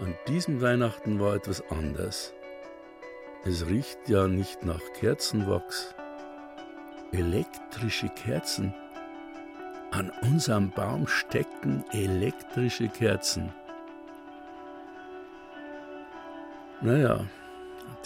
an 0.00 0.14
diesem 0.28 0.60
Weihnachten 0.60 1.18
war 1.18 1.34
etwas 1.34 1.64
anders. 1.70 2.34
Es 3.46 3.66
riecht 3.66 4.06
ja 4.06 4.28
nicht 4.28 4.64
nach 4.64 4.82
Kerzenwachs. 5.00 5.94
Elektrische 7.12 8.10
Kerzen. 8.10 8.74
An 9.96 10.12
unserem 10.20 10.72
Baum 10.72 11.06
stecken 11.06 11.82
elektrische 11.90 12.86
Kerzen. 12.86 13.50
Naja, 16.82 17.24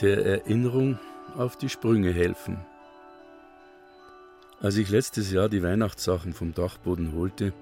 der 0.01 0.25
Erinnerung 0.25 1.01
auf 1.37 1.57
die 1.57 1.69
Sprünge 1.69 2.13
helfen. 2.13 2.59
Als 4.61 4.77
ich 4.77 4.89
letztes 4.89 5.33
Jahr 5.33 5.49
die 5.49 5.65
Weihnachtssachen 5.65 6.33
vom 6.33 6.55
Dachboden 6.55 7.13
holte, 7.13 7.53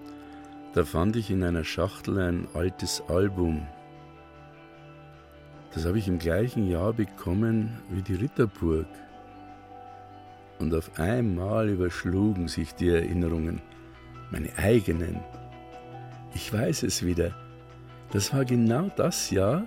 da 0.75 0.85
fand 0.85 1.17
ich 1.17 1.31
in 1.31 1.43
einer 1.43 1.65
Schachtel 1.65 2.19
ein 2.19 2.49
altes 2.53 3.03
Album. 3.09 3.67
Das 5.73 5.87
habe 5.87 5.99
ich 5.99 6.07
im 6.07 6.19
gleichen 6.19 6.69
Jahr 6.69 6.93
bekommen 6.93 7.79
wie 7.89 8.03
die 8.03 8.17
Ritterburg. 8.17 8.89
Und 10.59 10.75
auf 10.75 10.99
einmal 10.99 11.71
überschlugen 11.71 12.47
sich 12.47 12.75
die 12.75 12.91
Erinnerungen, 12.91 13.63
meine 14.31 14.51
eigenen. 14.57 15.21
Ich 16.35 16.53
weiß 16.53 16.83
es 16.83 17.05
wieder. 17.05 17.33
Das 18.11 18.33
war 18.33 18.45
genau 18.45 18.91
das 18.97 19.31
Jahr, 19.31 19.67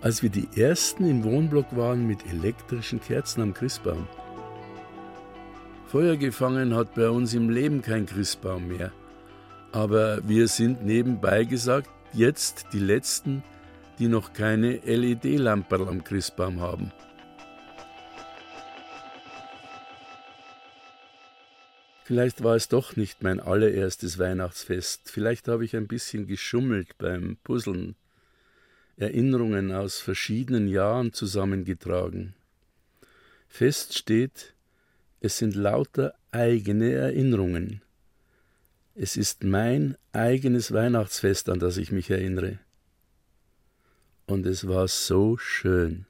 als 0.00 0.22
wir 0.22 0.30
die 0.30 0.48
ersten 0.60 1.08
im 1.08 1.24
Wohnblock 1.24 1.76
waren 1.76 2.06
mit 2.06 2.26
elektrischen 2.26 3.00
Kerzen 3.00 3.40
am 3.40 3.54
Christbaum. 3.54 4.06
Feuer 5.86 6.16
gefangen 6.16 6.74
hat 6.74 6.94
bei 6.94 7.08
uns 7.08 7.34
im 7.34 7.48
Leben 7.48 7.80
kein 7.80 8.04
Christbaum 8.04 8.68
mehr. 8.68 8.92
Aber 9.72 10.26
wir 10.28 10.48
sind 10.48 10.84
nebenbei 10.84 11.44
gesagt 11.44 11.88
jetzt 12.12 12.66
die 12.72 12.80
Letzten, 12.80 13.42
die 13.98 14.08
noch 14.08 14.32
keine 14.32 14.76
LED-Lamperl 14.84 15.88
am 15.88 16.02
Christbaum 16.04 16.60
haben. 16.60 16.92
Vielleicht 22.04 22.44
war 22.44 22.54
es 22.54 22.68
doch 22.68 22.96
nicht 22.96 23.22
mein 23.22 23.40
allererstes 23.40 24.18
Weihnachtsfest. 24.18 25.10
Vielleicht 25.10 25.48
habe 25.48 25.64
ich 25.64 25.74
ein 25.74 25.86
bisschen 25.86 26.26
geschummelt 26.26 26.98
beim 26.98 27.38
Puzzeln, 27.42 27.96
Erinnerungen 28.98 29.72
aus 29.72 30.00
verschiedenen 30.00 30.68
Jahren 30.68 31.14
zusammengetragen. 31.14 32.34
Fest 33.48 33.96
steht, 33.96 34.52
es 35.20 35.38
sind 35.38 35.54
lauter 35.54 36.14
eigene 36.30 36.92
Erinnerungen. 36.92 37.80
Es 38.94 39.16
ist 39.16 39.42
mein 39.42 39.96
eigenes 40.12 40.72
Weihnachtsfest, 40.72 41.48
an 41.48 41.58
das 41.58 41.78
ich 41.78 41.90
mich 41.90 42.10
erinnere. 42.10 42.58
Und 44.26 44.44
es 44.44 44.68
war 44.68 44.88
so 44.88 45.38
schön, 45.38 46.04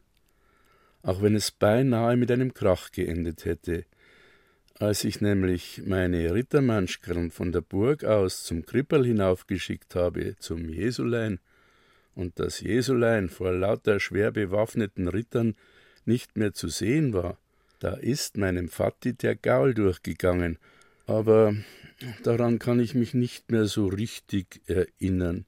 auch 1.03 1.23
wenn 1.23 1.37
es 1.37 1.53
beinahe 1.53 2.17
mit 2.17 2.33
einem 2.33 2.53
Krach 2.53 2.91
geendet 2.91 3.45
hätte. 3.45 3.85
Als 4.79 5.05
ich 5.05 5.21
nämlich 5.21 5.83
meine 5.87 6.35
Rittermanschkern 6.35 7.31
von 7.31 7.53
der 7.53 7.61
Burg 7.61 8.05
aus 8.05 8.45
zum 8.45 8.67
Krippel 8.67 9.07
hinaufgeschickt 9.07 9.95
habe, 9.95 10.37
zum 10.39 10.69
Jesulein, 10.69 11.39
und 12.15 12.39
das 12.39 12.61
Jesulein 12.61 13.29
vor 13.29 13.53
lauter 13.53 13.99
schwer 13.99 14.31
bewaffneten 14.31 15.09
Rittern 15.09 15.57
nicht 16.05 16.37
mehr 16.37 16.55
zu 16.55 16.69
sehen 16.69 17.13
war, 17.13 17.39
da 17.79 17.95
ist 17.95 18.37
meinem 18.37 18.69
Vati 18.69 19.15
der 19.15 19.37
Gaul 19.37 19.75
durchgegangen, 19.75 20.59
aber 21.07 21.55
Daran 22.23 22.59
kann 22.59 22.81
ich 22.81 22.95
mich 22.95 23.15
nicht 23.15 23.51
mehr 23.51 23.67
so 23.67 23.87
richtig 23.87 24.63
erinnern. 24.67 25.47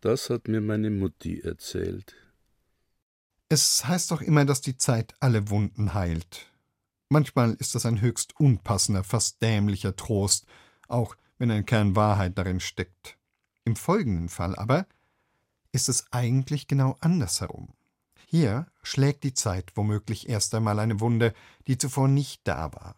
Das 0.00 0.30
hat 0.30 0.48
mir 0.48 0.60
meine 0.60 0.90
Mutti 0.90 1.40
erzählt. 1.40 2.14
Es 3.48 3.86
heißt 3.86 4.10
doch 4.10 4.22
immer, 4.22 4.44
dass 4.44 4.60
die 4.60 4.78
Zeit 4.78 5.14
alle 5.20 5.50
Wunden 5.50 5.94
heilt. 5.94 6.49
Manchmal 7.12 7.54
ist 7.54 7.74
das 7.74 7.86
ein 7.86 8.00
höchst 8.00 8.38
unpassender, 8.38 9.02
fast 9.02 9.42
dämlicher 9.42 9.96
Trost, 9.96 10.46
auch 10.86 11.16
wenn 11.38 11.50
ein 11.50 11.66
Kern 11.66 11.96
Wahrheit 11.96 12.38
darin 12.38 12.60
steckt. 12.60 13.18
Im 13.64 13.74
folgenden 13.74 14.28
Fall 14.28 14.54
aber 14.54 14.86
ist 15.72 15.88
es 15.88 16.12
eigentlich 16.12 16.68
genau 16.68 16.96
andersherum. 17.00 17.74
Hier 18.26 18.68
schlägt 18.84 19.24
die 19.24 19.34
Zeit 19.34 19.72
womöglich 19.74 20.28
erst 20.28 20.54
einmal 20.54 20.78
eine 20.78 21.00
Wunde, 21.00 21.34
die 21.66 21.78
zuvor 21.78 22.06
nicht 22.06 22.42
da 22.44 22.72
war. 22.72 22.94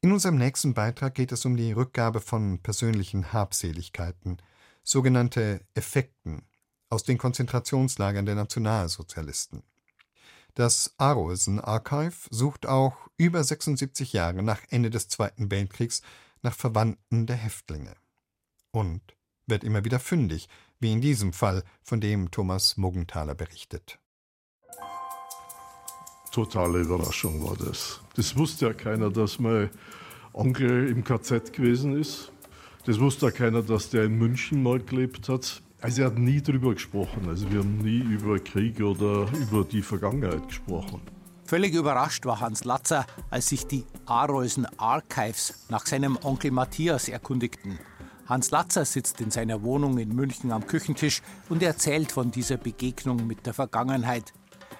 In 0.00 0.12
unserem 0.12 0.38
nächsten 0.38 0.72
Beitrag 0.72 1.14
geht 1.14 1.32
es 1.32 1.44
um 1.44 1.58
die 1.58 1.72
Rückgabe 1.72 2.22
von 2.22 2.60
persönlichen 2.60 3.34
Habseligkeiten, 3.34 4.38
sogenannte 4.82 5.60
Effekten, 5.74 6.46
aus 6.88 7.04
den 7.04 7.18
Konzentrationslagern 7.18 8.24
der 8.24 8.36
Nationalsozialisten. 8.36 9.64
Das 10.54 10.94
Arolsen 10.98 11.60
Archive 11.60 12.28
sucht 12.30 12.66
auch 12.66 12.96
über 13.16 13.42
76 13.44 14.12
Jahre 14.12 14.42
nach 14.42 14.60
Ende 14.70 14.90
des 14.90 15.08
Zweiten 15.08 15.50
Weltkriegs 15.50 16.02
nach 16.42 16.54
Verwandten 16.54 17.26
der 17.26 17.36
Häftlinge. 17.36 17.94
Und 18.72 19.00
wird 19.46 19.64
immer 19.64 19.84
wieder 19.84 20.00
fündig, 20.00 20.48
wie 20.78 20.92
in 20.92 21.00
diesem 21.00 21.32
Fall, 21.32 21.62
von 21.82 22.00
dem 22.00 22.30
Thomas 22.30 22.76
Muggenthaler 22.76 23.34
berichtet. 23.34 23.98
Totale 26.32 26.80
Überraschung 26.80 27.44
war 27.44 27.56
das. 27.56 28.00
Das 28.14 28.36
wusste 28.36 28.66
ja 28.66 28.72
keiner, 28.72 29.10
dass 29.10 29.38
mein 29.38 29.70
Onkel 30.32 30.88
im 30.88 31.02
KZ 31.02 31.52
gewesen 31.52 31.98
ist. 31.98 32.32
Das 32.86 33.00
wusste 33.00 33.26
ja 33.26 33.32
keiner, 33.32 33.62
dass 33.62 33.90
der 33.90 34.04
in 34.04 34.16
München 34.16 34.62
mal 34.62 34.78
gelebt 34.80 35.28
hat. 35.28 35.62
Also 35.82 36.02
er 36.02 36.08
hat 36.08 36.18
nie 36.18 36.42
darüber 36.42 36.74
gesprochen. 36.74 37.28
Also 37.28 37.50
wir 37.50 37.60
haben 37.60 37.78
nie 37.78 38.00
über 38.00 38.38
Krieg 38.38 38.80
oder 38.80 39.26
über 39.32 39.64
die 39.64 39.82
Vergangenheit 39.82 40.46
gesprochen. 40.48 41.00
Völlig 41.44 41.74
überrascht 41.74 42.26
war 42.26 42.40
Hans 42.40 42.64
Latzer, 42.64 43.06
als 43.30 43.48
sich 43.48 43.66
die 43.66 43.84
Arolsen 44.06 44.66
Archives 44.78 45.66
nach 45.68 45.86
seinem 45.86 46.16
Onkel 46.22 46.50
Matthias 46.52 47.08
erkundigten. 47.08 47.78
Hans 48.26 48.52
Latzer 48.52 48.84
sitzt 48.84 49.20
in 49.20 49.32
seiner 49.32 49.62
Wohnung 49.62 49.98
in 49.98 50.14
München 50.14 50.52
am 50.52 50.66
Küchentisch 50.66 51.22
und 51.48 51.62
erzählt 51.62 52.12
von 52.12 52.30
dieser 52.30 52.58
Begegnung 52.58 53.26
mit 53.26 53.46
der 53.46 53.54
Vergangenheit. 53.54 54.32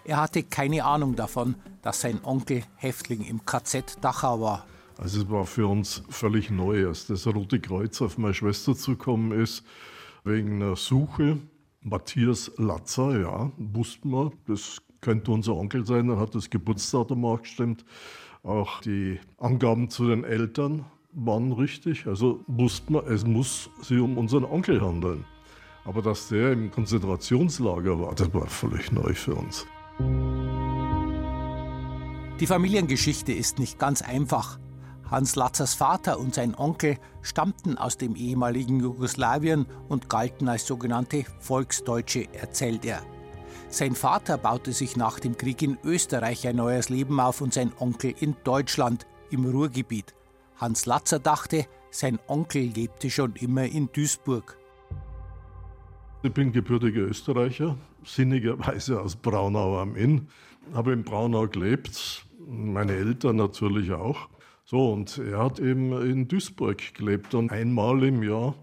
Er 0.04 0.18
hatte 0.18 0.44
keine 0.44 0.84
Ahnung 0.84 1.16
davon, 1.16 1.56
dass 1.82 2.02
sein 2.02 2.20
Onkel 2.22 2.62
Häftling 2.76 3.24
im 3.24 3.44
KZ 3.44 3.96
Dachau 4.00 4.40
war. 4.40 4.66
Also 4.98 5.22
es 5.22 5.30
war 5.30 5.46
für 5.46 5.66
uns 5.66 6.02
völlig 6.10 6.50
neu, 6.50 6.86
als 6.86 7.06
das 7.06 7.26
Rote 7.26 7.58
Kreuz 7.58 8.00
auf 8.02 8.18
meine 8.18 8.34
Schwester 8.34 8.76
zukommen 8.76 9.32
ist, 9.32 9.64
wegen 10.24 10.62
einer 10.62 10.76
Suche. 10.76 11.38
Matthias 11.82 12.52
Latzer, 12.56 13.20
ja, 13.20 13.52
wussten 13.56 14.10
wir, 14.10 14.32
das 14.46 14.82
könnte 15.00 15.30
unser 15.30 15.56
Onkel 15.56 15.86
sein, 15.86 16.10
er 16.10 16.18
hat 16.18 16.34
das 16.34 16.50
Geburtsdatum 16.50 17.24
auch 17.24 17.40
gestimmt. 17.42 17.84
Auch 18.42 18.80
die 18.80 19.18
Angaben 19.38 19.88
zu 19.90 20.08
den 20.08 20.24
Eltern 20.24 20.84
waren 21.12 21.52
richtig. 21.52 22.06
Also 22.06 22.44
wusste 22.46 22.92
man, 22.92 23.06
es 23.06 23.24
muss 23.26 23.70
sich 23.82 23.98
um 23.98 24.18
unseren 24.18 24.44
Onkel 24.44 24.80
handeln. 24.80 25.24
Aber 25.84 26.02
dass 26.02 26.28
der 26.28 26.52
im 26.52 26.70
Konzentrationslager 26.70 27.98
war, 27.98 28.14
das 28.14 28.32
war 28.32 28.46
völlig 28.46 28.92
neu 28.92 29.14
für 29.14 29.34
uns. 29.34 29.66
Die 32.40 32.46
Familiengeschichte 32.46 33.32
ist 33.32 33.58
nicht 33.58 33.78
ganz 33.78 34.02
einfach. 34.02 34.58
Hans 35.10 35.34
Latzers 35.34 35.74
Vater 35.74 36.20
und 36.20 36.36
sein 36.36 36.54
Onkel 36.54 36.96
stammten 37.20 37.76
aus 37.76 37.98
dem 37.98 38.14
ehemaligen 38.14 38.78
Jugoslawien 38.78 39.66
und 39.88 40.08
galten 40.08 40.48
als 40.48 40.68
sogenannte 40.68 41.24
Volksdeutsche, 41.40 42.32
erzählt 42.32 42.84
er. 42.84 43.02
Sein 43.68 43.96
Vater 43.96 44.38
baute 44.38 44.72
sich 44.72 44.96
nach 44.96 45.18
dem 45.18 45.36
Krieg 45.36 45.62
in 45.62 45.78
Österreich 45.82 46.46
ein 46.46 46.56
neues 46.56 46.90
Leben 46.90 47.18
auf 47.18 47.40
und 47.40 47.52
sein 47.52 47.72
Onkel 47.80 48.14
in 48.20 48.36
Deutschland, 48.44 49.06
im 49.30 49.44
Ruhrgebiet. 49.44 50.14
Hans 50.56 50.86
Latzer 50.86 51.18
dachte, 51.18 51.66
sein 51.90 52.20
Onkel 52.28 52.62
lebte 52.62 53.10
schon 53.10 53.34
immer 53.34 53.64
in 53.64 53.88
Duisburg. 53.92 54.58
Ich 56.22 56.32
bin 56.32 56.52
gebürtiger 56.52 57.02
Österreicher, 57.02 57.76
sinnigerweise 58.04 59.00
aus 59.00 59.16
Braunau 59.16 59.80
am 59.80 59.96
Inn. 59.96 60.28
Habe 60.72 60.92
in 60.92 61.02
Braunau 61.02 61.48
gelebt, 61.48 62.26
meine 62.46 62.92
Eltern 62.92 63.36
natürlich 63.36 63.90
auch. 63.90 64.28
So, 64.70 64.92
und 64.92 65.18
er 65.18 65.38
hat 65.38 65.58
eben 65.58 65.92
in 66.00 66.28
Duisburg 66.28 66.94
gelebt 66.94 67.34
und 67.34 67.50
einmal 67.50 68.04
im 68.04 68.22
Jahr 68.22 68.54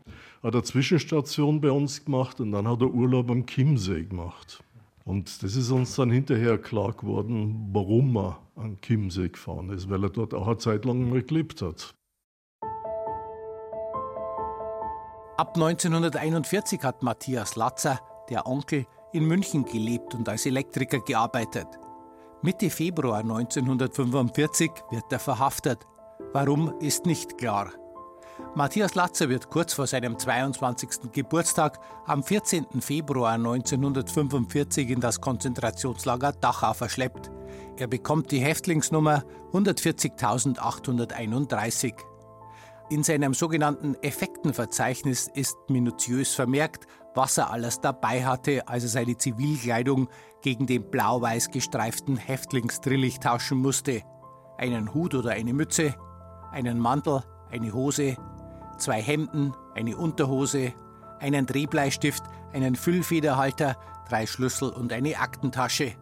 hat 0.42 0.56
er 0.56 0.64
Zwischenstation 0.64 1.60
bei 1.60 1.70
uns 1.70 2.06
gemacht 2.06 2.40
und 2.40 2.54
dann 2.54 2.66
hat 2.66 2.80
er 2.80 2.94
Urlaub 2.94 3.30
am 3.30 3.46
Chiemsee 3.46 4.06
gemacht. 4.06 4.64
Und 5.04 5.44
das 5.44 5.58
ist 5.58 5.70
uns 5.70 5.98
dann 5.98 6.10
hinterher 6.10 6.60
klar 6.60 6.94
geworden, 6.94 7.68
warum 7.74 8.16
er 8.16 8.40
an 8.56 8.78
Chiemsee 8.80 9.28
gefahren 9.28 9.70
ist, 9.72 9.90
weil 9.90 10.02
er 10.02 10.10
dort 10.10 10.34
auch 10.34 10.48
eine 10.48 10.58
Zeit 10.58 10.86
lang 10.86 11.10
mal 11.10 11.24
gelebt 11.24 11.62
hat. 11.62 11.94
Ab 15.36 15.56
1941 15.56 16.84
hat 16.84 17.04
Matthias 17.04 17.58
Latzer, 17.58 18.00
der 18.30 18.48
Onkel, 18.48 18.86
in 19.12 19.26
München 19.26 19.66
gelebt 19.66 20.16
und 20.16 20.30
als 20.30 20.46
Elektriker 20.46 21.02
gearbeitet. 21.02 21.68
Mitte 22.44 22.70
Februar 22.70 23.20
1945 23.20 24.72
wird 24.90 25.12
er 25.12 25.20
verhaftet. 25.20 25.86
Warum 26.40 26.72
ist 26.82 27.08
nicht 27.08 27.40
klar. 27.40 27.72
Matthias 28.54 28.94
Latzer 28.94 29.28
wird 29.28 29.50
kurz 29.50 29.74
vor 29.74 29.88
seinem 29.88 30.20
22. 30.20 31.12
Geburtstag 31.12 31.80
am 32.06 32.22
14. 32.22 32.80
Februar 32.80 33.32
1945 33.32 34.92
in 34.92 35.00
das 35.00 35.20
Konzentrationslager 35.20 36.34
Dachau 36.34 36.76
verschleppt. 36.76 37.32
Er 37.78 37.88
bekommt 37.88 38.30
die 38.30 38.38
Häftlingsnummer 38.38 39.24
140.831. 39.52 41.96
In 42.92 43.02
seinem 43.02 43.34
sogenannten 43.34 43.96
Effektenverzeichnis 44.04 45.32
ist 45.34 45.58
minutiös 45.70 46.36
vermerkt, 46.36 46.86
was 47.16 47.40
er 47.40 47.50
alles 47.50 47.82
dabei 47.82 48.24
hatte, 48.24 48.68
als 48.68 48.84
er 48.84 48.90
seine 48.90 49.18
Zivilkleidung 49.18 50.08
gegen 50.44 50.68
den 50.68 50.92
blau-weiß 50.92 51.50
gestreiften 51.50 52.16
Häftlingstrillich 52.16 53.18
tauschen 53.18 53.58
musste. 53.58 54.04
Einen 54.60 54.94
Hut 54.94 55.16
oder 55.16 55.32
eine 55.32 55.54
Mütze, 55.54 55.96
einen 56.52 56.80
Mantel, 56.80 57.24
eine 57.52 57.74
Hose, 57.74 58.18
zwei 58.78 59.02
Hemden, 59.02 59.54
eine 59.76 59.98
Unterhose, 59.98 60.74
einen 61.20 61.46
Drehbleistift, 61.46 62.24
einen 62.54 62.76
Füllfederhalter, 62.76 63.78
drei 64.10 64.26
Schlüssel 64.26 64.70
und 64.70 64.94
eine 64.94 65.18
Aktentasche. 65.18 65.94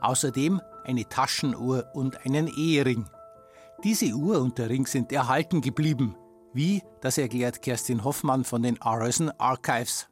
Außerdem 0.00 0.60
eine 0.84 1.08
Taschenuhr 1.08 1.86
und 1.94 2.24
einen 2.24 2.48
Ehering. 2.48 3.08
Diese 3.84 4.12
Uhr 4.12 4.40
und 4.40 4.58
der 4.58 4.68
Ring 4.68 4.86
sind 4.86 5.12
erhalten 5.12 5.60
geblieben. 5.60 6.16
Wie, 6.52 6.82
das 7.00 7.18
erklärt 7.18 7.62
Kerstin 7.62 8.04
Hoffmann 8.04 8.44
von 8.44 8.62
den 8.62 8.80
Arisen 8.82 9.30
Archives. 9.40 10.08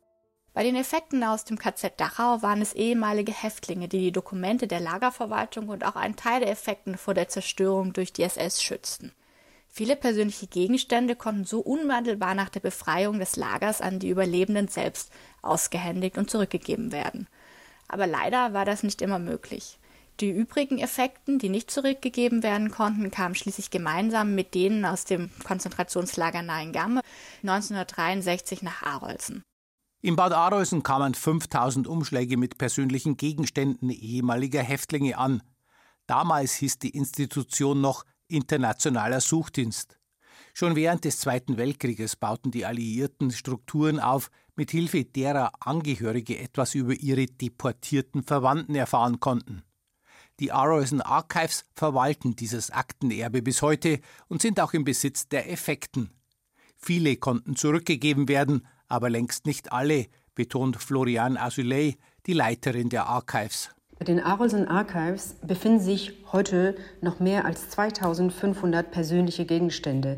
Bei 0.53 0.65
den 0.65 0.75
Effekten 0.75 1.23
aus 1.23 1.45
dem 1.45 1.59
KZ 1.59 2.01
Dachau 2.01 2.43
waren 2.43 2.61
es 2.61 2.73
ehemalige 2.73 3.33
Häftlinge, 3.33 3.87
die 3.87 4.01
die 4.01 4.13
Dokumente 4.13 4.67
der 4.67 4.81
Lagerverwaltung 4.81 5.69
und 5.69 5.85
auch 5.85 5.95
einen 5.95 6.17
Teil 6.17 6.41
der 6.41 6.51
Effekten 6.51 6.97
vor 6.97 7.15
der 7.15 7.29
Zerstörung 7.29 7.93
durch 7.93 8.13
die 8.13 8.25
SS 8.25 8.61
schützten. 8.61 9.13
Viele 9.73 9.95
persönliche 9.95 10.49
Gegenstände 10.49 11.15
konnten 11.15 11.45
so 11.45 11.61
unmittelbar 11.61 12.35
nach 12.35 12.49
der 12.49 12.61
Befreiung 12.61 13.21
des 13.21 13.37
Lagers 13.37 13.81
an 13.81 14.01
die 14.01 14.09
Überlebenden 14.09 14.67
selbst 14.67 15.13
ausgehändigt 15.43 16.19
und 16.19 16.29
zurückgegeben 16.29 16.91
werden. 16.91 17.29
Aber 17.87 18.07
leider 18.07 18.53
war 18.53 18.65
das 18.65 18.83
nicht 18.83 19.01
immer 19.01 19.21
möglich. 19.21 19.79
Die 20.19 20.31
übrigen 20.31 20.79
Effekten, 20.79 21.39
die 21.39 21.49
nicht 21.49 21.71
zurückgegeben 21.71 22.43
werden 22.43 22.71
konnten, 22.71 23.11
kamen 23.11 23.35
schließlich 23.35 23.71
gemeinsam 23.71 24.35
mit 24.35 24.55
denen 24.55 24.85
aus 24.85 25.05
dem 25.05 25.31
Konzentrationslager 25.45 26.43
Naingamme 26.43 27.01
1963 27.43 28.63
nach 28.63 28.83
Arolsen. 28.83 29.43
In 30.03 30.17
Bad 30.17 30.33
Arolsen 30.33 30.83
kamen 30.83 31.15
5000 31.15 31.87
Umschläge 31.87 32.37
mit 32.37 32.59
persönlichen 32.59 33.17
Gegenständen 33.17 33.89
ehemaliger 33.89 34.63
Häftlinge 34.63 35.17
an. 35.17 35.43
Damals 36.07 36.55
hieß 36.55 36.81
die 36.81 36.91
Institution 36.91 37.81
noch 37.81 38.05
Internationaler 38.31 39.21
Suchdienst. 39.21 39.99
Schon 40.53 40.77
während 40.77 41.05
des 41.05 41.21
Zweiten 41.21 41.57
Weltkrieges 41.57 42.17
bauten 42.17 42.51
die 42.51 42.65
Alliierten 42.67 43.31
Strukturen 43.31 44.01
auf, 44.01 44.31
mit 44.57 44.71
Hilfe 44.71 45.05
derer 45.05 45.53
Angehörige 45.61 46.39
etwas 46.39 46.75
über 46.75 46.95
ihre 46.95 47.27
deportierten 47.27 48.23
Verwandten 48.23 48.75
erfahren 48.75 49.21
konnten. 49.21 49.63
Die 50.41 50.53
Arrowson 50.53 51.01
Archives 51.03 51.67
verwalten 51.75 52.35
dieses 52.35 52.71
Aktenerbe 52.71 53.43
bis 53.43 53.63
heute 53.63 54.01
und 54.29 54.43
sind 54.43 54.59
auch 54.59 54.73
im 54.73 54.85
Besitz 54.85 55.29
der 55.29 55.51
Effekten. 55.51 56.11
Viele 56.77 57.17
konnten 57.17 57.57
zurückgegeben 57.57 58.29
werden, 58.29 58.67
aber 58.89 59.11
längst 59.11 59.47
nicht 59.47 59.71
alle, 59.71 60.07
betont 60.35 60.77
Florian 60.77 61.37
Asuley, 61.37 61.99
die 62.27 62.33
Leiterin 62.33 62.89
der 62.89 63.07
Archives. 63.07 63.71
Bei 64.01 64.07
den 64.07 64.21
Arolsen 64.21 64.67
Archives 64.67 65.37
befinden 65.47 65.79
sich 65.79 66.15
heute 66.33 66.75
noch 67.03 67.21
mehr 67.21 67.45
als 67.45 67.69
2500 67.69 68.91
persönliche 68.91 69.45
Gegenstände, 69.45 70.17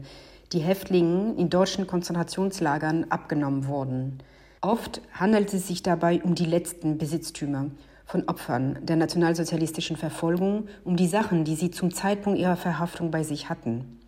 die 0.53 0.61
Häftlingen 0.61 1.37
in 1.37 1.51
deutschen 1.51 1.89
Konzentrationslagern 1.89 3.07
abgenommen 3.11 3.67
wurden. 3.67 4.19
Oft 4.61 5.01
handelt 5.13 5.53
es 5.53 5.67
sich 5.67 5.83
dabei 5.83 6.23
um 6.23 6.37
die 6.37 6.45
letzten 6.45 6.97
Besitztümer 6.97 7.73
von 8.07 8.29
Opfern 8.29 8.79
der 8.83 8.95
nationalsozialistischen 8.95 9.97
Verfolgung, 9.97 10.69
um 10.85 10.97
die 10.97 11.09
Sachen, 11.09 11.43
die 11.43 11.57
sie 11.57 11.73
zum 11.73 11.93
Zeitpunkt 11.93 12.39
ihrer 12.39 12.57
Verhaftung 12.57 13.11
bei 13.11 13.25
sich 13.25 13.49
hatten. 13.49 13.99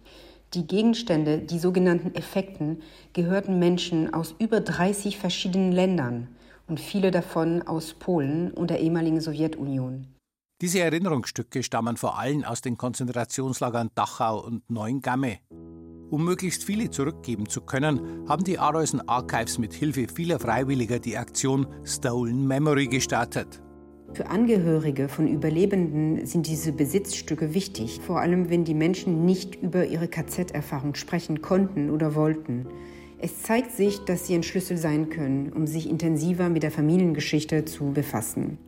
Die 0.54 0.68
Gegenstände, 0.68 1.38
die 1.38 1.58
sogenannten 1.58 2.14
Effekten, 2.14 2.80
gehörten 3.12 3.58
Menschen 3.58 4.14
aus 4.14 4.36
über 4.38 4.60
30 4.60 5.18
verschiedenen 5.18 5.72
Ländern 5.72 6.28
und 6.66 6.80
viele 6.80 7.10
davon 7.10 7.62
aus 7.62 7.94
Polen 7.94 8.50
und 8.52 8.70
der 8.70 8.80
ehemaligen 8.80 9.20
Sowjetunion. 9.20 10.06
Diese 10.60 10.80
Erinnerungsstücke 10.80 11.62
stammen 11.62 11.96
vor 11.96 12.18
allem 12.18 12.44
aus 12.44 12.60
den 12.60 12.78
Konzentrationslagern 12.78 13.90
Dachau 13.94 14.44
und 14.44 14.70
Neuengamme. 14.70 15.38
Um 16.10 16.24
möglichst 16.24 16.64
viele 16.64 16.90
zurückgeben 16.90 17.48
zu 17.48 17.60
können, 17.60 18.28
haben 18.28 18.44
die 18.44 18.58
Areusen 18.58 19.06
Archives 19.08 19.58
mit 19.58 19.74
Hilfe 19.74 20.06
vieler 20.06 20.38
Freiwilliger 20.38 21.00
die 21.00 21.16
Aktion 21.16 21.66
Stolen 21.84 22.46
Memory 22.46 22.86
gestartet. 22.86 23.60
Für 24.12 24.30
Angehörige 24.30 25.08
von 25.08 25.26
Überlebenden 25.26 26.24
sind 26.24 26.46
diese 26.46 26.70
Besitzstücke 26.70 27.52
wichtig, 27.52 28.00
vor 28.00 28.20
allem 28.20 28.48
wenn 28.48 28.64
die 28.64 28.74
Menschen 28.74 29.24
nicht 29.24 29.56
über 29.56 29.86
ihre 29.86 30.06
KZ-Erfahrung 30.06 30.94
sprechen 30.94 31.42
konnten 31.42 31.90
oder 31.90 32.14
wollten. 32.14 32.68
Es 33.24 33.40
zeigt 33.40 33.72
sich, 33.72 34.04
dass 34.04 34.26
sie 34.26 34.34
ein 34.34 34.42
Schlüssel 34.42 34.76
sein 34.76 35.08
können, 35.08 35.50
um 35.50 35.66
sich 35.66 35.88
intensiver 35.88 36.50
mit 36.50 36.62
der 36.62 36.70
Familiengeschichte 36.70 37.64
zu 37.64 37.90
befassen. 37.90 38.58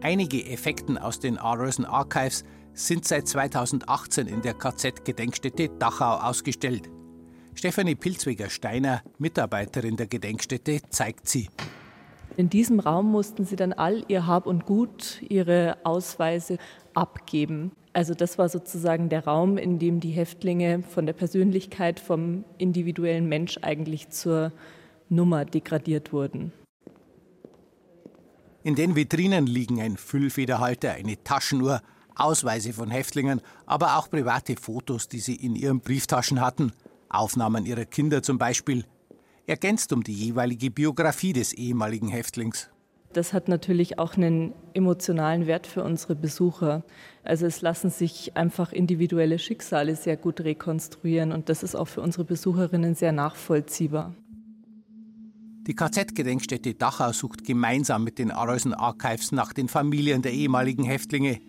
Einige 0.00 0.46
Effekten 0.46 0.96
aus 0.96 1.18
den 1.18 1.38
Areusen 1.38 1.84
Archives 1.84 2.44
sind 2.72 3.04
seit 3.04 3.26
2018 3.26 4.28
in 4.28 4.42
der 4.42 4.54
KZ-Gedenkstätte 4.54 5.70
Dachau 5.80 6.20
ausgestellt. 6.20 6.88
Stefanie 7.56 7.96
Pilzweger-Steiner, 7.96 9.02
Mitarbeiterin 9.18 9.96
der 9.96 10.06
Gedenkstätte, 10.06 10.82
zeigt 10.90 11.28
sie. 11.28 11.48
In 12.36 12.48
diesem 12.48 12.78
Raum 12.78 13.10
mussten 13.10 13.44
sie 13.44 13.56
dann 13.56 13.72
all 13.72 14.04
ihr 14.06 14.24
Hab 14.24 14.46
und 14.46 14.66
Gut, 14.66 15.20
ihre 15.28 15.78
Ausweise 15.82 16.58
abgeben. 16.94 17.72
Also 17.92 18.14
das 18.14 18.38
war 18.38 18.48
sozusagen 18.48 19.08
der 19.08 19.24
Raum, 19.24 19.58
in 19.58 19.78
dem 19.78 19.98
die 20.00 20.10
Häftlinge 20.10 20.82
von 20.82 21.06
der 21.06 21.12
Persönlichkeit 21.12 21.98
vom 21.98 22.44
individuellen 22.56 23.28
Mensch 23.28 23.58
eigentlich 23.62 24.10
zur 24.10 24.52
Nummer 25.08 25.44
degradiert 25.44 26.12
wurden. 26.12 26.52
In 28.62 28.74
den 28.76 28.94
Vitrinen 28.94 29.46
liegen 29.46 29.80
ein 29.80 29.96
Füllfederhalter, 29.96 30.92
eine 30.92 31.22
Taschenuhr, 31.24 31.80
Ausweise 32.14 32.72
von 32.72 32.90
Häftlingen, 32.90 33.40
aber 33.66 33.96
auch 33.96 34.10
private 34.10 34.54
Fotos, 34.56 35.08
die 35.08 35.20
sie 35.20 35.34
in 35.34 35.56
ihren 35.56 35.80
Brieftaschen 35.80 36.40
hatten, 36.40 36.72
Aufnahmen 37.08 37.66
ihrer 37.66 37.86
Kinder 37.86 38.22
zum 38.22 38.38
Beispiel, 38.38 38.84
ergänzt 39.46 39.92
um 39.92 40.04
die 40.04 40.12
jeweilige 40.12 40.70
Biografie 40.70 41.32
des 41.32 41.54
ehemaligen 41.54 42.08
Häftlings. 42.08 42.68
Das 43.12 43.32
hat 43.32 43.48
natürlich 43.48 43.98
auch 43.98 44.16
einen 44.16 44.54
emotionalen 44.72 45.46
Wert 45.46 45.66
für 45.66 45.82
unsere 45.82 46.14
Besucher. 46.14 46.84
Also 47.24 47.46
es 47.46 47.60
lassen 47.60 47.90
sich 47.90 48.36
einfach 48.36 48.72
individuelle 48.72 49.40
Schicksale 49.40 49.96
sehr 49.96 50.16
gut 50.16 50.40
rekonstruieren 50.40 51.32
und 51.32 51.48
das 51.48 51.64
ist 51.64 51.74
auch 51.74 51.88
für 51.88 52.02
unsere 52.02 52.24
Besucherinnen 52.24 52.94
sehr 52.94 53.10
nachvollziehbar. 53.10 54.14
Die 55.66 55.74
KZ-Gedenkstätte 55.74 56.74
Dachau 56.74 57.12
sucht 57.12 57.44
gemeinsam 57.44 58.04
mit 58.04 58.18
den 58.18 58.30
Areusen 58.30 58.74
Archives 58.74 59.32
nach 59.32 59.52
den 59.52 59.68
Familien 59.68 60.22
der 60.22 60.32
ehemaligen 60.32 60.84
Häftlinge. 60.84 61.40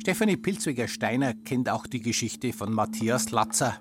Stefanie 0.00 0.36
Pilzweger-Steiner 0.36 1.34
kennt 1.44 1.68
auch 1.68 1.86
die 1.86 2.00
Geschichte 2.00 2.52
von 2.52 2.72
Matthias 2.72 3.30
Latzer. 3.30 3.76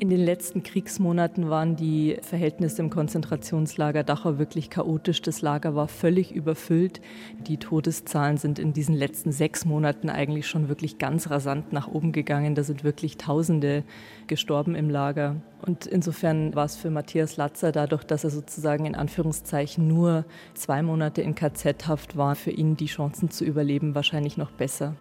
In 0.00 0.10
den 0.10 0.20
letzten 0.20 0.62
Kriegsmonaten 0.62 1.50
waren 1.50 1.74
die 1.74 2.18
Verhältnisse 2.22 2.82
im 2.82 2.88
Konzentrationslager 2.88 4.04
Dachau 4.04 4.38
wirklich 4.38 4.70
chaotisch. 4.70 5.20
Das 5.22 5.42
Lager 5.42 5.74
war 5.74 5.88
völlig 5.88 6.32
überfüllt. 6.32 7.00
Die 7.48 7.56
Todeszahlen 7.56 8.36
sind 8.36 8.60
in 8.60 8.72
diesen 8.72 8.94
letzten 8.94 9.32
sechs 9.32 9.64
Monaten 9.64 10.08
eigentlich 10.08 10.46
schon 10.46 10.68
wirklich 10.68 10.98
ganz 10.98 11.30
rasant 11.30 11.72
nach 11.72 11.88
oben 11.88 12.12
gegangen. 12.12 12.54
Da 12.54 12.62
sind 12.62 12.84
wirklich 12.84 13.16
Tausende 13.16 13.82
gestorben 14.28 14.76
im 14.76 14.88
Lager. 14.88 15.42
Und 15.66 15.84
insofern 15.86 16.54
war 16.54 16.66
es 16.66 16.76
für 16.76 16.90
Matthias 16.90 17.36
Latzer, 17.36 17.72
dadurch, 17.72 18.04
dass 18.04 18.22
er 18.22 18.30
sozusagen 18.30 18.86
in 18.86 18.94
Anführungszeichen 18.94 19.88
nur 19.88 20.24
zwei 20.54 20.80
Monate 20.80 21.22
in 21.22 21.34
KZ-Haft 21.34 22.16
war, 22.16 22.36
für 22.36 22.52
ihn 22.52 22.76
die 22.76 22.86
Chancen 22.86 23.30
zu 23.30 23.44
überleben 23.44 23.96
wahrscheinlich 23.96 24.36
noch 24.36 24.52
besser. 24.52 24.94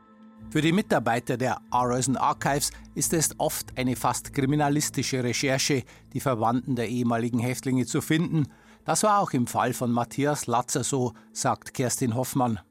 Für 0.50 0.62
die 0.62 0.72
Mitarbeiter 0.72 1.36
der 1.36 1.60
Arisen 1.72 2.16
Archives 2.16 2.72
ist 2.96 3.14
es 3.14 3.38
oft 3.38 3.78
eine 3.78 3.98
fast 3.98 4.34
kriminalistische 4.34 5.22
Recherche, 5.22 5.84
die 6.14 6.22
Verwandten 6.22 6.78
der 6.78 6.88
ehemaligen 6.88 7.40
Häftlinge 7.40 7.86
zu 7.86 8.00
finden. 8.00 8.48
Das 8.86 9.04
war 9.04 9.20
auch 9.20 9.32
im 9.32 9.46
Fall 9.46 9.74
von 9.74 9.92
Matthias 9.92 10.48
Latzer 10.48 10.86
so, 10.86 11.14
sagt 11.34 11.74
Kerstin 11.74 12.16
Hoffmann. 12.16 12.62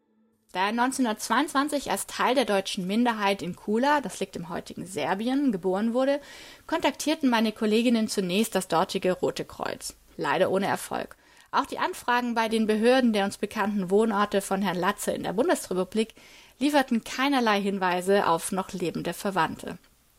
Da 0.53 0.61
er 0.61 0.69
1922 0.69 1.91
als 1.91 2.07
Teil 2.07 2.35
der 2.35 2.47
deutschen 2.47 2.87
Minderheit 2.87 3.43
in 3.43 3.55
Kula, 3.55 4.01
das 4.01 4.21
liegt 4.21 4.37
im 4.37 4.49
heutigen 4.49 4.87
Serbien, 4.87 5.53
geboren 5.53 5.93
wurde, 5.93 6.19
kontaktierten 6.67 7.29
meine 7.29 7.53
Kolleginnen 7.53 8.09
zunächst 8.09 8.55
das 8.55 8.69
dortige 8.69 9.13
Rote 9.13 9.45
Kreuz. 9.45 9.95
Leider 10.17 10.51
ohne 10.51 10.67
Erfolg. 10.67 11.17
Auch 11.51 11.67
die 11.67 11.79
Anfragen 11.79 12.35
bei 12.35 12.49
den 12.49 12.67
Behörden 12.67 13.13
der 13.13 13.25
uns 13.25 13.39
bekannten 13.39 13.91
Wohnorte 13.91 14.41
von 14.41 14.63
Herrn 14.63 14.79
Latze 14.79 15.13
in 15.13 15.23
der 15.23 15.33
Bundesrepublik 15.33 16.15
lieferten 16.59 17.05
keinerlei 17.05 17.61
Hinweise 17.61 18.27
auf 18.27 18.53
noch 18.53 18.73
lebende 18.73 19.13
Verwandte. 19.13 19.79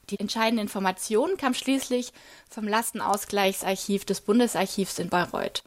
Die 0.10 0.20
entscheidende 0.20 0.62
Information 0.62 1.36
kam 1.38 1.54
schließlich 1.54 2.14
vom 2.50 2.68
Lastenausgleichsarchiv 2.68 4.06
des 4.06 4.22
Bundesarchivs 4.22 5.00
in 5.00 5.10
Bayreuth. 5.10 5.64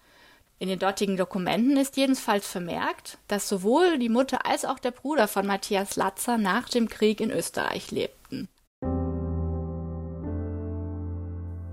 In 0.58 0.68
den 0.68 0.78
dortigen 0.78 1.16
Dokumenten 1.16 1.76
ist 1.76 1.96
jedenfalls 1.96 2.46
vermerkt, 2.46 3.18
dass 3.28 3.48
sowohl 3.48 3.98
die 3.98 4.08
Mutter 4.08 4.46
als 4.46 4.64
auch 4.64 4.78
der 4.78 4.90
Bruder 4.90 5.26
von 5.26 5.46
Matthias 5.46 5.96
Latzer 5.96 6.38
nach 6.38 6.68
dem 6.68 6.88
Krieg 6.88 7.20
in 7.20 7.30
Österreich 7.30 7.90
lebten. 7.90 8.19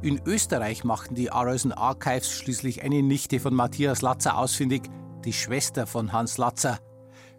In 0.07 0.21
Österreich 0.25 0.85
machten 0.85 1.15
die 1.15 1.33
Areusen 1.33 1.73
Archives 1.73 2.31
schließlich 2.31 2.81
eine 2.81 3.03
Nichte 3.03 3.41
von 3.41 3.53
Matthias 3.53 4.01
Latzer 4.01 4.37
ausfindig, 4.37 4.83
die 5.25 5.33
Schwester 5.33 5.85
von 5.85 6.13
Hans 6.13 6.37
Latzer. 6.37 6.79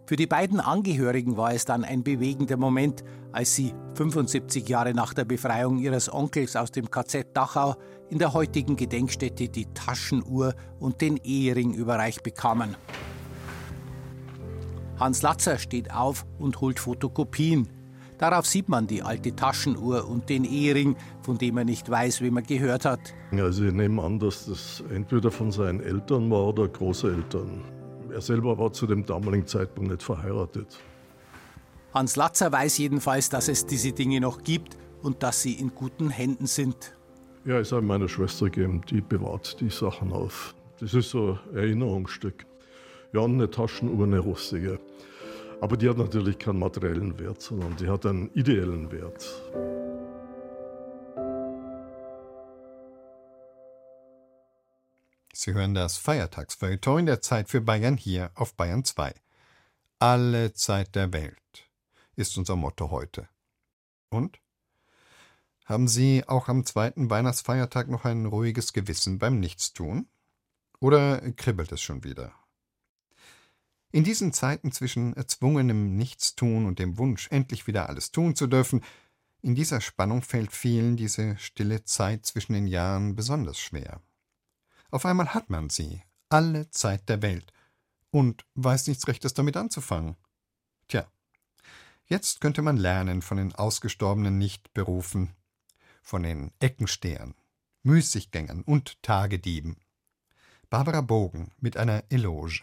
Für 0.05 0.15
die 0.15 0.27
beiden 0.27 0.59
Angehörigen 0.59 1.35
war 1.35 1.51
es 1.51 1.65
dann 1.65 1.83
ein 1.83 2.03
bewegender 2.03 2.57
Moment, 2.57 3.03
als 3.31 3.55
sie 3.55 3.73
75 3.95 4.69
Jahre 4.69 4.93
nach 4.93 5.15
der 5.15 5.25
Befreiung 5.25 5.79
ihres 5.79 6.13
Onkels 6.13 6.55
aus 6.55 6.69
dem 6.69 6.91
KZ 6.91 7.35
Dachau 7.35 7.75
in 8.11 8.19
der 8.19 8.33
heutigen 8.33 8.75
Gedenkstätte 8.75 9.49
die 9.49 9.65
Taschenuhr 9.73 10.53
und 10.79 11.01
den 11.01 11.17
Ehering 11.17 11.73
überreicht 11.73 12.21
bekamen. 12.21 12.77
Hans 14.99 15.23
Latzer 15.23 15.57
steht 15.57 15.91
auf 15.91 16.23
und 16.37 16.61
holt 16.61 16.79
Fotokopien. 16.79 17.78
Darauf 18.19 18.45
sieht 18.45 18.67
man 18.67 18.85
die 18.85 19.01
alte 19.01 19.33
Taschenuhr 19.33 20.07
und 20.07 20.29
den 20.29 20.43
Ehering, 20.43 20.97
von 21.21 21.37
dem 21.37 21.57
er 21.57 21.63
nicht 21.63 21.89
weiß, 21.89 22.21
wem 22.21 22.35
er 22.35 22.43
gehört 22.43 22.83
hat. 22.83 22.99
Also 23.31 23.63
ich 23.63 23.73
nehme 23.73 24.03
an, 24.03 24.19
dass 24.19 24.45
das 24.45 24.83
entweder 24.93 25.31
von 25.31 25.51
seinen 25.51 25.79
Eltern 25.79 26.29
war 26.29 26.47
oder 26.47 26.67
Großeltern. 26.67 27.63
Er 28.11 28.21
selber 28.21 28.57
war 28.57 28.73
zu 28.73 28.87
dem 28.87 29.05
damaligen 29.05 29.47
Zeitpunkt 29.47 29.91
nicht 29.91 30.03
verheiratet. 30.03 30.79
Hans 31.93 32.17
Latzer 32.17 32.51
weiß 32.51 32.77
jedenfalls, 32.77 33.29
dass 33.29 33.47
es 33.47 33.65
diese 33.65 33.93
Dinge 33.93 34.19
noch 34.19 34.43
gibt 34.43 34.77
und 35.01 35.23
dass 35.23 35.41
sie 35.41 35.53
in 35.53 35.73
guten 35.73 36.09
Händen 36.09 36.45
sind. 36.45 36.93
Ja, 37.45 37.57
es 37.59 37.71
habe 37.71 37.83
meiner 37.83 38.09
Schwester 38.09 38.49
gegeben, 38.49 38.81
die 38.89 38.99
bewahrt 38.99 39.61
die 39.61 39.69
Sachen 39.69 40.11
auf. 40.11 40.53
Das 40.81 40.93
ist 40.93 41.09
so 41.11 41.39
ein 41.51 41.57
Erinnerungsstück. 41.57 42.45
Ja, 43.13 43.23
eine 43.23 43.49
Taschenuhr, 43.49 44.05
eine 44.05 44.19
rustige. 44.19 44.79
Aber 45.61 45.75
die 45.75 45.89
hat 45.89 45.97
natürlich 45.97 46.39
keinen 46.39 46.59
materiellen 46.59 47.19
Wert, 47.19 47.41
sondern 47.41 47.75
die 47.75 47.89
hat 47.89 48.05
einen 48.05 48.31
ideellen 48.33 48.91
Wert. 48.91 49.23
Sie 55.33 55.53
hören 55.53 55.73
das 55.73 55.97
Feiertagsfeuilleton 55.97 56.99
in 56.99 57.05
der 57.05 57.21
Zeit 57.21 57.49
für 57.49 57.61
Bayern 57.61 57.97
hier 57.97 58.31
auf 58.35 58.55
Bayern 58.55 58.83
2. 58.83 59.13
Alle 59.99 60.53
Zeit 60.53 60.95
der 60.95 61.11
Welt 61.11 61.69
ist 62.15 62.37
unser 62.37 62.55
Motto 62.55 62.89
heute. 62.91 63.27
Und? 64.09 64.39
Haben 65.65 65.87
Sie 65.87 66.23
auch 66.27 66.47
am 66.47 66.65
zweiten 66.65 67.09
Weihnachtsfeiertag 67.09 67.89
noch 67.89 68.05
ein 68.05 68.25
ruhiges 68.25 68.73
Gewissen 68.73 69.19
beim 69.19 69.39
Nichtstun? 69.39 70.07
Oder 70.79 71.19
kribbelt 71.33 71.71
es 71.71 71.81
schon 71.81 72.03
wieder? 72.03 72.33
In 73.91 74.03
diesen 74.03 74.33
Zeiten 74.33 74.71
zwischen 74.71 75.13
erzwungenem 75.13 75.95
Nichtstun 75.95 76.65
und 76.67 76.77
dem 76.77 76.97
Wunsch, 76.97 77.27
endlich 77.31 77.65
wieder 77.65 77.89
alles 77.89 78.11
tun 78.11 78.35
zu 78.35 78.45
dürfen, 78.45 78.83
in 79.41 79.55
dieser 79.55 79.81
Spannung 79.81 80.21
fällt 80.21 80.51
vielen 80.51 80.95
diese 80.97 81.37
stille 81.37 81.83
Zeit 81.85 82.25
zwischen 82.25 82.53
den 82.53 82.67
Jahren 82.67 83.15
besonders 83.15 83.59
schwer. 83.59 84.01
Auf 84.91 85.05
einmal 85.05 85.33
hat 85.33 85.49
man 85.49 85.69
sie, 85.69 86.03
alle 86.29 86.69
Zeit 86.69 87.09
der 87.09 87.21
Welt, 87.21 87.51
und 88.11 88.45
weiß 88.55 88.87
nichts 88.87 89.07
Rechtes 89.07 89.33
damit 89.33 89.55
anzufangen. 89.55 90.17
Tja, 90.87 91.07
jetzt 92.05 92.41
könnte 92.41 92.61
man 92.61 92.77
lernen 92.77 93.21
von 93.21 93.37
den 93.37 93.55
ausgestorbenen 93.55 94.37
Nichtberufen, 94.37 95.35
von 96.01 96.23
den 96.23 96.51
Eckenstehern, 96.59 97.33
Müßiggängern 97.83 98.61
und 98.61 99.01
Tagedieben. 99.01 99.77
Barbara 100.69 101.01
Bogen 101.01 101.51
mit 101.57 101.77
einer 101.77 102.03
Eloge. 102.09 102.61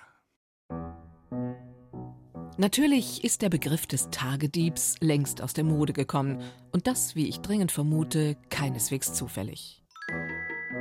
Natürlich 2.59 3.23
ist 3.23 3.43
der 3.43 3.51
Begriff 3.51 3.87
des 3.87 4.09
Tagediebs 4.11 4.95
längst 5.01 5.43
aus 5.43 5.53
der 5.53 5.65
Mode 5.65 5.93
gekommen 5.93 6.43
und 6.73 6.87
das, 6.87 7.15
wie 7.15 7.29
ich 7.29 7.41
dringend 7.41 7.71
vermute, 7.71 8.35
keineswegs 8.49 9.13
zufällig. 9.13 9.83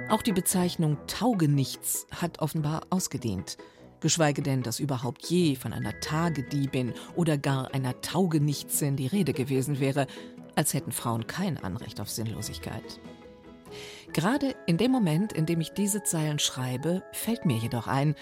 Auch 0.09 0.21
die 0.21 0.31
Bezeichnung 0.31 0.97
Taugenichts 1.07 2.07
hat 2.11 2.39
offenbar 2.39 2.83
ausgedient. 2.91 3.57
geschweige 3.99 4.41
denn, 4.41 4.61
dass 4.61 4.79
überhaupt 4.79 5.25
je 5.25 5.55
von 5.55 5.73
einer 5.73 5.99
Tagediebin 5.99 6.93
oder 7.15 7.37
gar 7.37 7.73
einer 7.73 7.99
Taugenichtsin 8.01 8.95
die 8.95 9.07
Rede 9.07 9.33
gewesen 9.33 9.79
wäre, 9.79 10.07
als 10.55 10.73
hätten 10.73 10.91
Frauen 10.93 11.27
kein 11.27 11.57
Anrecht 11.57 11.99
auf 11.99 12.09
Sinnlosigkeit. 12.09 12.99
Gerade 14.13 14.55
in 14.67 14.77
dem 14.77 14.91
Moment, 14.91 15.33
in 15.33 15.45
dem 15.45 15.59
ich 15.59 15.71
diese 15.71 16.03
Zeilen 16.03 16.39
schreibe, 16.39 17.03
fällt 17.11 17.45
mir 17.45 17.57
jedoch 17.57 17.87
ein, 17.87 18.15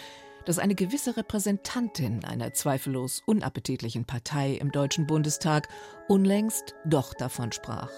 dass 0.45 0.59
eine 0.59 0.75
gewisse 0.75 1.17
Repräsentantin 1.17 2.25
einer 2.25 2.53
zweifellos 2.53 3.21
unappetitlichen 3.25 4.05
Partei 4.05 4.53
im 4.53 4.71
Deutschen 4.71 5.07
Bundestag 5.07 5.67
unlängst 6.07 6.75
doch 6.85 7.13
davon 7.13 7.51
sprach. 7.51 7.91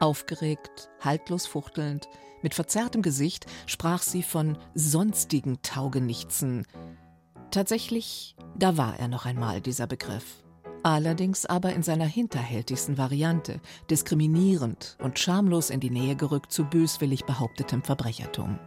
Aufgeregt, 0.00 0.90
haltlos 1.00 1.46
fuchtelnd, 1.46 2.08
mit 2.42 2.54
verzerrtem 2.54 3.02
Gesicht 3.02 3.46
sprach 3.66 4.02
sie 4.02 4.22
von 4.22 4.56
sonstigen 4.74 5.60
Taugenichtsen. 5.62 6.66
Tatsächlich, 7.50 8.36
da 8.56 8.76
war 8.76 8.98
er 8.98 9.08
noch 9.08 9.26
einmal 9.26 9.60
dieser 9.60 9.86
Begriff. 9.86 10.42
Allerdings 10.82 11.44
aber 11.44 11.74
in 11.74 11.82
seiner 11.82 12.06
hinterhältigsten 12.06 12.96
Variante, 12.96 13.60
diskriminierend 13.90 14.96
und 15.02 15.18
schamlos 15.18 15.68
in 15.68 15.80
die 15.80 15.90
Nähe 15.90 16.16
gerückt 16.16 16.52
zu 16.52 16.64
böswillig 16.64 17.26
behauptetem 17.26 17.82
Verbrechertum. 17.82 18.58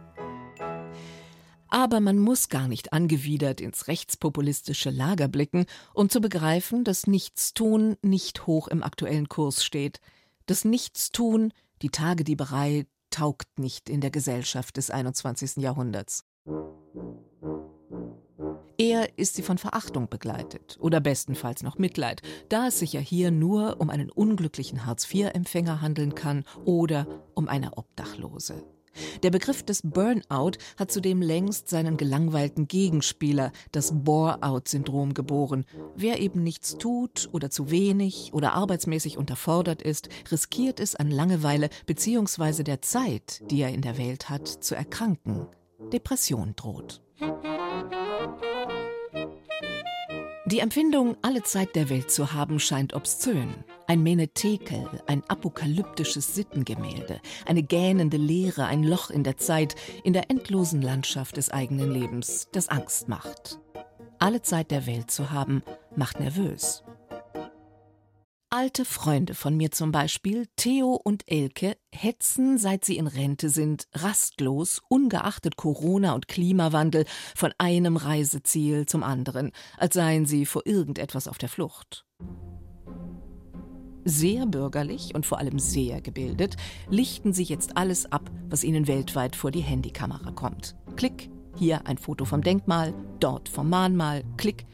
Aber 1.74 1.98
man 1.98 2.20
muss 2.20 2.50
gar 2.50 2.68
nicht 2.68 2.92
angewidert 2.92 3.60
ins 3.60 3.88
rechtspopulistische 3.88 4.90
Lager 4.90 5.26
blicken, 5.26 5.66
um 5.92 6.08
zu 6.08 6.20
begreifen, 6.20 6.84
dass 6.84 7.08
Nichtstun 7.08 7.96
nicht 8.00 8.46
hoch 8.46 8.68
im 8.68 8.84
aktuellen 8.84 9.28
Kurs 9.28 9.64
steht. 9.64 9.98
Das 10.46 10.64
Nichtstun, 10.64 11.52
die 11.82 11.88
Tagedieberei, 11.88 12.86
taugt 13.10 13.58
nicht 13.58 13.90
in 13.90 14.00
der 14.00 14.12
Gesellschaft 14.12 14.76
des 14.76 14.92
21. 14.92 15.56
Jahrhunderts. 15.56 16.24
Eher 18.78 19.18
ist 19.18 19.34
sie 19.34 19.42
von 19.42 19.58
Verachtung 19.58 20.08
begleitet 20.08 20.76
oder 20.78 21.00
bestenfalls 21.00 21.64
noch 21.64 21.78
Mitleid, 21.78 22.22
da 22.50 22.68
es 22.68 22.78
sich 22.78 22.92
ja 22.92 23.00
hier 23.00 23.32
nur 23.32 23.80
um 23.80 23.90
einen 23.90 24.10
unglücklichen 24.10 24.86
Hartz-IV-Empfänger 24.86 25.80
handeln 25.80 26.14
kann 26.14 26.44
oder 26.64 27.08
um 27.34 27.48
eine 27.48 27.76
Obdachlose. 27.76 28.62
Der 29.22 29.30
Begriff 29.30 29.62
des 29.62 29.82
Burnout 29.82 30.52
hat 30.76 30.90
zudem 30.90 31.22
längst 31.22 31.68
seinen 31.68 31.96
gelangweilten 31.96 32.68
Gegenspieler, 32.68 33.52
das 33.72 33.92
Bore-out-Syndrom, 33.94 35.14
geboren. 35.14 35.64
Wer 35.96 36.20
eben 36.20 36.42
nichts 36.42 36.78
tut 36.78 37.28
oder 37.32 37.50
zu 37.50 37.70
wenig 37.70 38.32
oder 38.32 38.54
arbeitsmäßig 38.54 39.18
unterfordert 39.18 39.82
ist, 39.82 40.08
riskiert 40.30 40.80
es 40.80 40.94
an 40.94 41.10
Langeweile 41.10 41.68
bzw. 41.86 42.62
der 42.62 42.82
Zeit, 42.82 43.42
die 43.50 43.62
er 43.62 43.70
in 43.70 43.82
der 43.82 43.98
Welt 43.98 44.30
hat, 44.30 44.48
zu 44.48 44.74
erkranken. 44.74 45.46
Depression 45.92 46.54
droht. 46.56 47.02
Die 50.46 50.58
Empfindung, 50.58 51.16
alle 51.22 51.42
Zeit 51.42 51.74
der 51.74 51.88
Welt 51.88 52.10
zu 52.10 52.34
haben, 52.34 52.60
scheint 52.60 52.92
obszön. 52.92 53.64
Ein 53.86 54.02
Menetekel, 54.02 54.86
ein 55.06 55.22
apokalyptisches 55.26 56.34
Sittengemälde, 56.34 57.18
eine 57.46 57.62
gähnende 57.62 58.18
Leere, 58.18 58.66
ein 58.66 58.84
Loch 58.84 59.08
in 59.08 59.24
der 59.24 59.38
Zeit, 59.38 59.74
in 60.02 60.12
der 60.12 60.30
endlosen 60.30 60.82
Landschaft 60.82 61.38
des 61.38 61.50
eigenen 61.50 61.90
Lebens, 61.90 62.48
das 62.52 62.68
Angst 62.68 63.08
macht. 63.08 63.58
Alle 64.18 64.42
Zeit 64.42 64.70
der 64.70 64.86
Welt 64.86 65.10
zu 65.10 65.30
haben, 65.30 65.62
macht 65.96 66.20
nervös. 66.20 66.83
Alte 68.56 68.84
Freunde 68.84 69.34
von 69.34 69.56
mir 69.56 69.72
zum 69.72 69.90
Beispiel, 69.90 70.46
Theo 70.54 70.90
und 70.90 71.24
Elke, 71.26 71.76
hetzen, 71.90 72.56
seit 72.56 72.84
sie 72.84 72.98
in 72.98 73.08
Rente 73.08 73.48
sind, 73.48 73.88
rastlos, 73.94 74.80
ungeachtet 74.88 75.56
Corona 75.56 76.14
und 76.14 76.28
Klimawandel, 76.28 77.04
von 77.34 77.52
einem 77.58 77.96
Reiseziel 77.96 78.86
zum 78.86 79.02
anderen, 79.02 79.50
als 79.76 79.94
seien 79.94 80.24
sie 80.24 80.46
vor 80.46 80.62
irgendetwas 80.66 81.26
auf 81.26 81.36
der 81.36 81.48
Flucht. 81.48 82.06
Sehr 84.04 84.46
bürgerlich 84.46 85.16
und 85.16 85.26
vor 85.26 85.38
allem 85.38 85.58
sehr 85.58 86.00
gebildet, 86.00 86.54
lichten 86.88 87.32
sie 87.32 87.42
jetzt 87.42 87.76
alles 87.76 88.06
ab, 88.12 88.30
was 88.48 88.62
ihnen 88.62 88.86
weltweit 88.86 89.34
vor 89.34 89.50
die 89.50 89.62
Handykamera 89.62 90.30
kommt. 90.30 90.76
Klick, 90.94 91.28
hier 91.56 91.88
ein 91.88 91.98
Foto 91.98 92.24
vom 92.24 92.40
Denkmal, 92.40 92.94
dort 93.18 93.48
vom 93.48 93.68
Mahnmal, 93.68 94.22
Klick, 94.36 94.64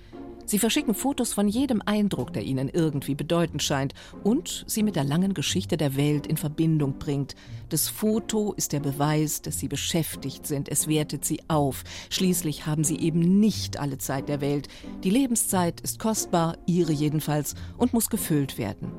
Sie 0.50 0.58
verschicken 0.58 0.94
Fotos 0.94 1.32
von 1.32 1.46
jedem 1.46 1.80
Eindruck, 1.86 2.32
der 2.32 2.42
ihnen 2.42 2.68
irgendwie 2.68 3.14
bedeutend 3.14 3.62
scheint 3.62 3.94
und 4.24 4.64
sie 4.66 4.82
mit 4.82 4.96
der 4.96 5.04
langen 5.04 5.32
Geschichte 5.32 5.76
der 5.76 5.94
Welt 5.94 6.26
in 6.26 6.36
Verbindung 6.36 6.98
bringt. 6.98 7.36
Das 7.68 7.88
Foto 7.88 8.52
ist 8.54 8.72
der 8.72 8.80
Beweis, 8.80 9.42
dass 9.42 9.60
sie 9.60 9.68
beschäftigt 9.68 10.48
sind. 10.48 10.68
Es 10.68 10.88
wertet 10.88 11.24
sie 11.24 11.38
auf. 11.46 11.84
Schließlich 12.08 12.66
haben 12.66 12.82
sie 12.82 12.98
eben 12.98 13.38
nicht 13.38 13.78
alle 13.78 13.98
Zeit 13.98 14.28
der 14.28 14.40
Welt. 14.40 14.66
Die 15.04 15.10
Lebenszeit 15.10 15.80
ist 15.82 16.00
kostbar, 16.00 16.58
ihre 16.66 16.90
jedenfalls, 16.90 17.54
und 17.78 17.92
muss 17.92 18.10
gefüllt 18.10 18.58
werden. 18.58 18.90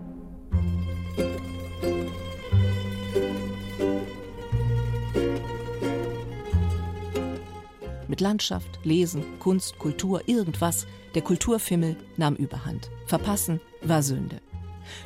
Landschaft, 8.21 8.79
Lesen, 8.83 9.23
Kunst, 9.39 9.77
Kultur, 9.79 10.21
irgendwas. 10.27 10.87
Der 11.15 11.21
Kulturfimmel 11.21 11.97
nahm 12.15 12.35
überhand. 12.35 12.89
Verpassen 13.05 13.59
war 13.81 14.01
Sünde. 14.01 14.39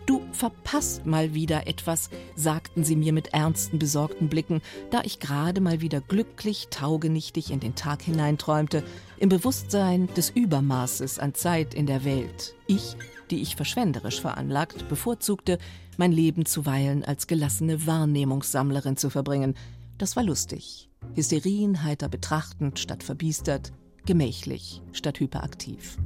Du 0.06 0.21
verpasst 0.32 1.06
mal 1.06 1.34
wieder 1.34 1.67
etwas, 1.67 2.10
sagten 2.36 2.84
sie 2.84 2.95
mir 2.95 3.13
mit 3.13 3.34
ernsten, 3.34 3.80
besorgten 3.80 4.30
Blicken, 4.30 4.62
da 4.91 5.01
ich 5.04 5.19
gerade 5.19 5.62
mal 5.62 5.82
wieder 5.82 6.01
glücklich, 6.01 6.67
taugenichtig 6.69 7.51
in 7.51 7.60
den 7.60 7.75
Tag 7.75 8.01
hineinträumte, 8.01 8.84
im 9.17 9.30
Bewusstsein 9.30 10.08
des 10.15 10.30
Übermaßes 10.30 11.19
an 11.19 11.34
Zeit 11.34 11.73
in 11.73 11.88
der 11.88 12.04
Welt. 12.04 12.56
Ich, 12.67 12.95
die 13.32 13.41
ich 13.41 13.56
verschwenderisch 13.56 14.21
veranlagt, 14.21 14.88
bevorzugte, 14.89 15.58
mein 15.97 16.12
Leben 16.12 16.45
zuweilen 16.45 17.04
als 17.04 17.28
gelassene 17.28 17.88
Wahrnehmungssammlerin 17.88 18.97
zu 18.97 19.10
verbringen. 19.10 19.56
Das 19.97 20.15
war 20.15 20.23
lustig. 20.23 20.89
Hysterien 21.13 21.84
heiter 21.84 22.10
betrachtend 22.10 22.80
statt 22.80 23.04
verbiestert, 23.04 23.74
gemächlich 24.06 24.82
statt 24.91 25.20
hyperaktiv. 25.20 25.98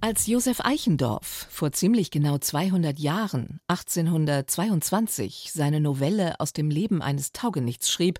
Als 0.00 0.26
Josef 0.26 0.60
Eichendorff 0.64 1.46
vor 1.48 1.70
ziemlich 1.70 2.10
genau 2.10 2.36
200 2.36 2.98
Jahren, 2.98 3.60
1822, 3.68 5.52
seine 5.52 5.80
Novelle 5.80 6.40
aus 6.40 6.52
dem 6.52 6.70
Leben 6.70 7.02
eines 7.02 7.30
Taugenichts 7.30 7.88
schrieb, 7.88 8.18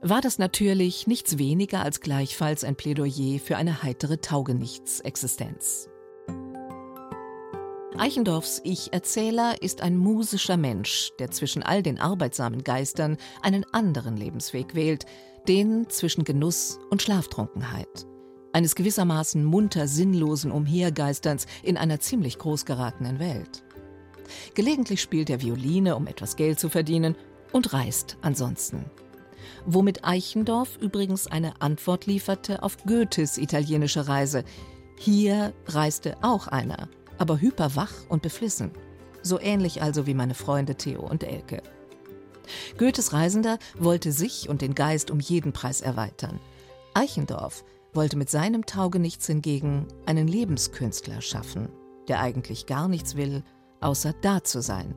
war 0.00 0.22
das 0.22 0.38
natürlich 0.38 1.06
nichts 1.06 1.36
weniger 1.36 1.82
als 1.82 2.00
gleichfalls 2.00 2.64
ein 2.64 2.74
Plädoyer 2.74 3.38
für 3.38 3.58
eine 3.58 3.82
heitere 3.82 4.18
Taugenichtsexistenz. 4.22 5.89
Eichendorffs 8.00 8.62
Ich-Erzähler 8.64 9.60
ist 9.60 9.82
ein 9.82 9.98
musischer 9.98 10.56
Mensch, 10.56 11.10
der 11.18 11.30
zwischen 11.30 11.62
all 11.62 11.82
den 11.82 12.00
arbeitsamen 12.00 12.64
Geistern 12.64 13.18
einen 13.42 13.66
anderen 13.74 14.16
Lebensweg 14.16 14.74
wählt, 14.74 15.04
den 15.46 15.86
zwischen 15.90 16.24
Genuss 16.24 16.78
und 16.88 17.02
Schlaftrunkenheit. 17.02 18.06
Eines 18.54 18.74
gewissermaßen 18.74 19.44
munter 19.44 19.86
sinnlosen 19.86 20.50
Umhergeisterns 20.50 21.44
in 21.62 21.76
einer 21.76 22.00
ziemlich 22.00 22.38
groß 22.38 22.64
geratenen 22.64 23.18
Welt. 23.18 23.64
Gelegentlich 24.54 25.02
spielt 25.02 25.28
er 25.28 25.42
Violine, 25.42 25.94
um 25.94 26.06
etwas 26.06 26.36
Geld 26.36 26.58
zu 26.58 26.70
verdienen, 26.70 27.16
und 27.52 27.74
reist 27.74 28.16
ansonsten. 28.22 28.86
Womit 29.66 30.06
Eichendorff 30.06 30.78
übrigens 30.78 31.26
eine 31.26 31.60
Antwort 31.60 32.06
lieferte 32.06 32.62
auf 32.62 32.78
Goethes 32.86 33.36
italienische 33.36 34.08
Reise. 34.08 34.44
Hier 34.98 35.52
reiste 35.66 36.16
auch 36.22 36.46
einer, 36.46 36.88
aber 37.20 37.38
hyperwach 37.38 37.92
und 38.08 38.22
beflissen. 38.22 38.72
So 39.22 39.38
ähnlich 39.38 39.82
also 39.82 40.06
wie 40.06 40.14
meine 40.14 40.34
Freunde 40.34 40.74
Theo 40.74 41.02
und 41.02 41.22
Elke. 41.22 41.62
Goethes 42.78 43.12
Reisender 43.12 43.58
wollte 43.78 44.10
sich 44.10 44.48
und 44.48 44.62
den 44.62 44.74
Geist 44.74 45.10
um 45.10 45.20
jeden 45.20 45.52
Preis 45.52 45.82
erweitern. 45.82 46.40
Eichendorff 46.94 47.62
wollte 47.92 48.16
mit 48.16 48.30
seinem 48.30 48.64
Taugenichts 48.64 49.26
hingegen 49.26 49.86
einen 50.06 50.26
Lebenskünstler 50.26 51.20
schaffen, 51.20 51.68
der 52.08 52.20
eigentlich 52.20 52.64
gar 52.64 52.88
nichts 52.88 53.14
will, 53.16 53.44
außer 53.80 54.14
da 54.22 54.42
zu 54.42 54.62
sein, 54.62 54.94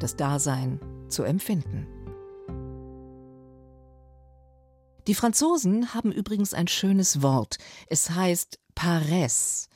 das 0.00 0.16
Dasein 0.16 0.80
zu 1.08 1.22
empfinden. 1.22 1.86
Die 5.06 5.14
Franzosen 5.14 5.94
haben 5.94 6.10
übrigens 6.10 6.52
ein 6.52 6.66
schönes 6.66 7.22
Wort. 7.22 7.58
Es 7.86 8.10
heißt 8.10 8.58
Paresse. 8.74 9.69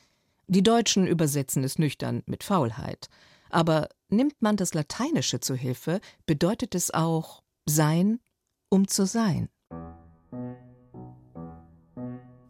Die 0.47 0.63
Deutschen 0.63 1.07
übersetzen 1.07 1.65
es 1.65 1.79
nüchtern 1.79 2.23
mit 2.27 2.45
Faulheit. 2.45 3.09
Aber 3.51 3.89
nimmt 4.09 4.41
man 4.41 4.57
das 4.57 4.75
Lateinische 4.75 5.41
zu 5.41 5.55
Hilfe, 5.55 6.01
bedeutet 6.27 6.75
es 6.75 6.93
auch 6.93 7.43
sein, 7.67 8.21
um 8.69 8.89
zu 8.89 9.07
sein. 9.07 9.49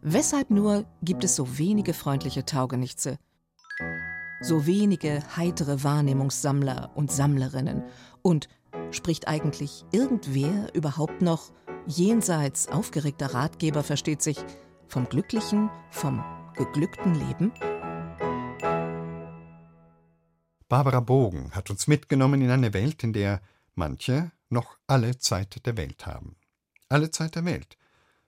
Weshalb 0.01 0.49
nur 0.49 0.85
gibt 1.01 1.23
es 1.23 1.35
so 1.35 1.57
wenige 1.57 1.93
freundliche 1.93 2.45
Taugenichtse? 2.45 3.17
So 4.41 4.65
wenige 4.65 5.23
heitere 5.35 5.83
Wahrnehmungssammler 5.83 6.91
und 6.95 7.11
Sammlerinnen? 7.11 7.83
Und 8.21 8.47
spricht 8.91 9.27
eigentlich 9.27 9.85
irgendwer 9.91 10.73
überhaupt 10.75 11.21
noch 11.21 11.51
jenseits 11.87 12.67
aufgeregter 12.67 13.33
Ratgeber, 13.33 13.83
versteht 13.83 14.21
sich, 14.21 14.37
vom 14.87 15.09
glücklichen, 15.09 15.69
vom 15.91 16.23
geglückten 16.55 17.15
Leben? 17.15 17.51
Barbara 20.67 20.99
Bogen 20.99 21.51
hat 21.51 21.69
uns 21.69 21.85
mitgenommen 21.85 22.41
in 22.41 22.49
eine 22.49 22.73
Welt, 22.73 23.03
in 23.03 23.13
der 23.13 23.39
manche 23.75 24.31
noch 24.49 24.77
alle 24.87 25.17
Zeit 25.19 25.63
der 25.65 25.77
Welt 25.77 26.07
haben. 26.07 26.37
Alle 26.89 27.11
Zeit 27.11 27.35
der 27.35 27.45
Welt. 27.45 27.77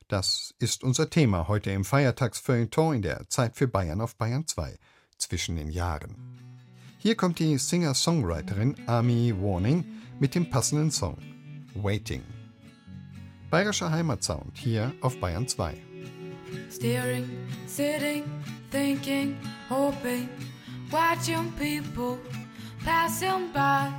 Das 0.07 0.53
ist 0.59 0.83
unser 0.83 1.09
Thema 1.09 1.47
heute 1.47 1.71
im 1.71 1.83
Feiertagsfeuilleton 1.83 2.97
in 2.97 3.01
der 3.01 3.27
Zeit 3.29 3.55
für 3.55 3.67
Bayern 3.67 4.01
auf 4.01 4.15
Bayern 4.15 4.45
2 4.45 4.77
zwischen 5.17 5.55
den 5.55 5.69
Jahren. 5.69 6.15
Hier 6.99 7.15
kommt 7.15 7.39
die 7.39 7.57
Singer-Songwriterin 7.57 8.75
Ami 8.87 9.33
Warning 9.35 9.83
mit 10.19 10.35
dem 10.35 10.49
passenden 10.49 10.91
Song 10.91 11.17
Waiting. 11.73 12.23
Bayerischer 13.49 13.89
Heimatsound 13.89 14.57
hier 14.57 14.93
auf 15.01 15.19
Bayern 15.19 15.47
2. 15.47 15.75
Steering, 16.71 17.27
sitting, 17.65 18.23
thinking, 18.71 19.35
hoping, 19.69 20.29
watching 20.91 21.51
people 21.53 22.19
passing 22.83 23.51
by. 23.51 23.91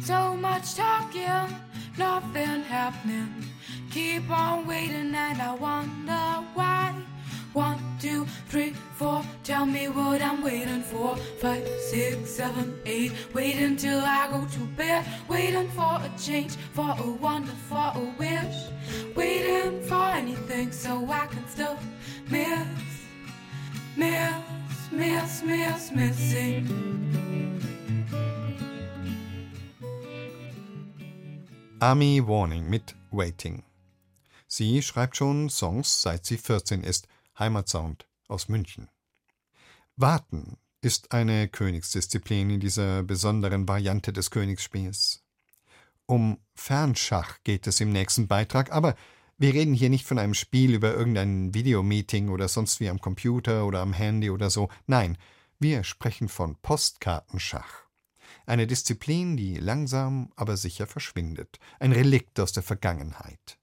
So 0.00 0.36
much 0.36 0.74
talking, 0.74 1.56
nothing 1.98 2.62
happening. 2.62 3.44
Keep 3.90 4.30
on 4.30 4.66
waiting, 4.66 5.14
and 5.14 5.40
I 5.40 5.54
wonder 5.54 6.44
why. 6.54 6.94
One, 7.52 7.78
two, 8.00 8.26
three, 8.48 8.74
four. 8.96 9.22
Tell 9.44 9.64
me 9.64 9.88
what 9.88 10.20
I'm 10.20 10.42
waiting 10.42 10.82
for. 10.82 11.14
Five, 11.40 11.64
six, 11.78 12.30
seven, 12.30 12.76
eight. 12.84 13.12
Wait 13.32 13.54
until 13.54 14.00
I 14.00 14.28
go 14.28 14.44
to 14.44 14.58
bed. 14.76 15.06
Waiting 15.28 15.68
for 15.70 16.00
a 16.02 16.10
change, 16.18 16.56
for 16.72 16.96
a 16.98 17.10
wonder, 17.10 17.52
for 17.68 17.92
a 17.94 18.12
wish. 18.18 18.56
Waiting 19.14 19.80
for 19.82 20.04
anything 20.10 20.72
so 20.72 21.08
I 21.08 21.26
can 21.26 21.46
still 21.46 21.78
miss, 22.28 22.66
miss, 23.96 24.34
miss, 24.96 25.42
miss, 25.44 25.92
missing. 25.92 26.84
Army 31.80 32.26
Warning 32.26 32.68
mit 32.68 32.94
Waiting. 33.10 33.62
Sie 34.46 34.82
schreibt 34.82 35.16
schon 35.16 35.50
Songs, 35.50 36.00
seit 36.00 36.24
sie 36.24 36.38
14 36.38 36.82
ist, 36.82 37.08
Heimatsound 37.38 38.06
aus 38.28 38.48
München. 38.48 38.88
Warten 39.96 40.56
ist 40.80 41.12
eine 41.12 41.48
Königsdisziplin 41.48 42.50
in 42.50 42.60
dieser 42.60 43.02
besonderen 43.02 43.68
Variante 43.68 44.12
des 44.12 44.30
Königsspiels. 44.30 45.24
Um 46.06 46.38
Fernschach 46.54 47.38
geht 47.42 47.66
es 47.66 47.80
im 47.80 47.90
nächsten 47.90 48.28
Beitrag, 48.28 48.70
aber 48.72 48.94
wir 49.38 49.52
reden 49.52 49.74
hier 49.74 49.90
nicht 49.90 50.06
von 50.06 50.18
einem 50.18 50.34
Spiel 50.34 50.74
über 50.74 50.94
irgendein 50.94 51.54
Videomeeting 51.54 52.28
oder 52.28 52.48
sonst 52.48 52.80
wie 52.80 52.88
am 52.88 53.00
Computer 53.00 53.66
oder 53.66 53.80
am 53.80 53.92
Handy 53.92 54.30
oder 54.30 54.50
so. 54.50 54.68
Nein, 54.86 55.18
wir 55.58 55.84
sprechen 55.84 56.28
von 56.28 56.56
Postkartenschach. 56.56 57.84
Eine 58.46 58.66
Disziplin, 58.66 59.36
die 59.36 59.56
langsam, 59.56 60.32
aber 60.36 60.56
sicher 60.56 60.86
verschwindet. 60.86 61.58
Ein 61.80 61.92
Relikt 61.92 62.38
aus 62.38 62.52
der 62.52 62.62
Vergangenheit. 62.62 63.58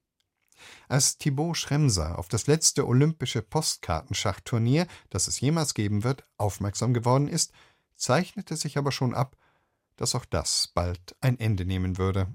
Als 0.88 1.18
Thibaut 1.18 1.56
Schremser 1.56 2.18
auf 2.18 2.28
das 2.28 2.46
letzte 2.46 2.86
olympische 2.86 3.42
Postkartenschachturnier, 3.42 4.86
das 5.10 5.26
es 5.26 5.40
jemals 5.40 5.74
geben 5.74 6.04
wird, 6.04 6.24
aufmerksam 6.36 6.94
geworden 6.94 7.28
ist, 7.28 7.52
zeichnete 7.96 8.56
sich 8.56 8.78
aber 8.78 8.92
schon 8.92 9.14
ab, 9.14 9.36
dass 9.96 10.14
auch 10.14 10.24
das 10.24 10.68
bald 10.74 11.16
ein 11.20 11.38
Ende 11.38 11.64
nehmen 11.64 11.98
würde. 11.98 12.32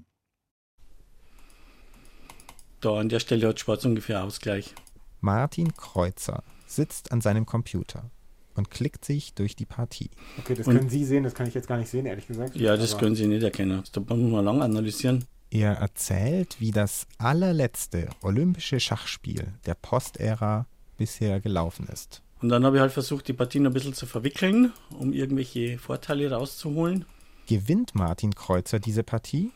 Da 2.80 2.98
an 2.98 3.08
der 3.08 3.20
Stelle 3.20 3.48
hat 3.48 3.58
Schwarz 3.58 3.84
ungefähr 3.84 4.22
Ausgleich. 4.22 4.74
Martin 5.20 5.76
Kreuzer 5.76 6.44
sitzt 6.66 7.10
an 7.10 7.20
seinem 7.20 7.44
Computer 7.44 8.10
und 8.54 8.70
klickt 8.70 9.04
sich 9.04 9.34
durch 9.34 9.56
die 9.56 9.66
Partie. 9.66 10.10
Okay, 10.38 10.54
das 10.54 10.66
und 10.66 10.76
können 10.76 10.90
Sie 10.90 11.04
sehen, 11.04 11.24
das 11.24 11.34
kann 11.34 11.46
ich 11.46 11.54
jetzt 11.54 11.66
gar 11.66 11.78
nicht 11.78 11.88
sehen, 11.88 12.06
ehrlich 12.06 12.26
gesagt. 12.26 12.56
Ja, 12.56 12.76
das 12.76 12.98
können 12.98 13.14
Sie 13.14 13.26
nicht 13.26 13.42
erkennen. 13.42 13.82
Da 13.92 14.00
muss 14.00 14.30
man 14.30 14.44
lang 14.44 14.62
analysieren. 14.62 15.24
Er 15.50 15.72
erzählt, 15.72 16.60
wie 16.60 16.72
das 16.72 17.06
allerletzte 17.16 18.08
olympische 18.22 18.80
Schachspiel 18.80 19.54
der 19.64 19.74
Postära 19.74 20.66
bisher 20.98 21.40
gelaufen 21.40 21.88
ist. 21.90 22.22
Und 22.40 22.50
dann 22.50 22.64
habe 22.64 22.76
ich 22.76 22.80
halt 22.82 22.92
versucht, 22.92 23.26
die 23.28 23.32
Partien 23.32 23.66
ein 23.66 23.72
bisschen 23.72 23.94
zu 23.94 24.06
verwickeln, 24.06 24.72
um 24.96 25.12
irgendwelche 25.12 25.78
Vorteile 25.78 26.30
rauszuholen. 26.30 27.06
Gewinnt 27.46 27.94
Martin 27.94 28.34
Kreuzer 28.34 28.78
diese 28.78 29.02
Partie, 29.02 29.50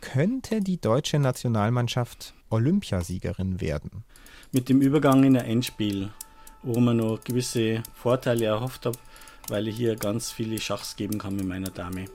könnte 0.00 0.60
die 0.60 0.80
deutsche 0.80 1.18
Nationalmannschaft 1.18 2.34
Olympiasiegerin 2.50 3.60
werden. 3.60 4.04
Mit 4.52 4.68
dem 4.68 4.80
Übergang 4.80 5.24
in 5.24 5.36
ein 5.36 5.44
Endspiel, 5.44 6.10
wo 6.62 6.80
man 6.80 6.96
noch 6.96 7.22
gewisse 7.22 7.82
Vorteile 7.94 8.46
erhofft 8.46 8.86
habe, 8.86 8.98
weil 9.48 9.68
ich 9.68 9.76
hier 9.76 9.96
ganz 9.96 10.30
viele 10.30 10.58
Schachs 10.58 10.96
geben 10.96 11.18
kann 11.18 11.36
mit 11.36 11.46
meiner 11.46 11.70
Dame. 11.70 12.06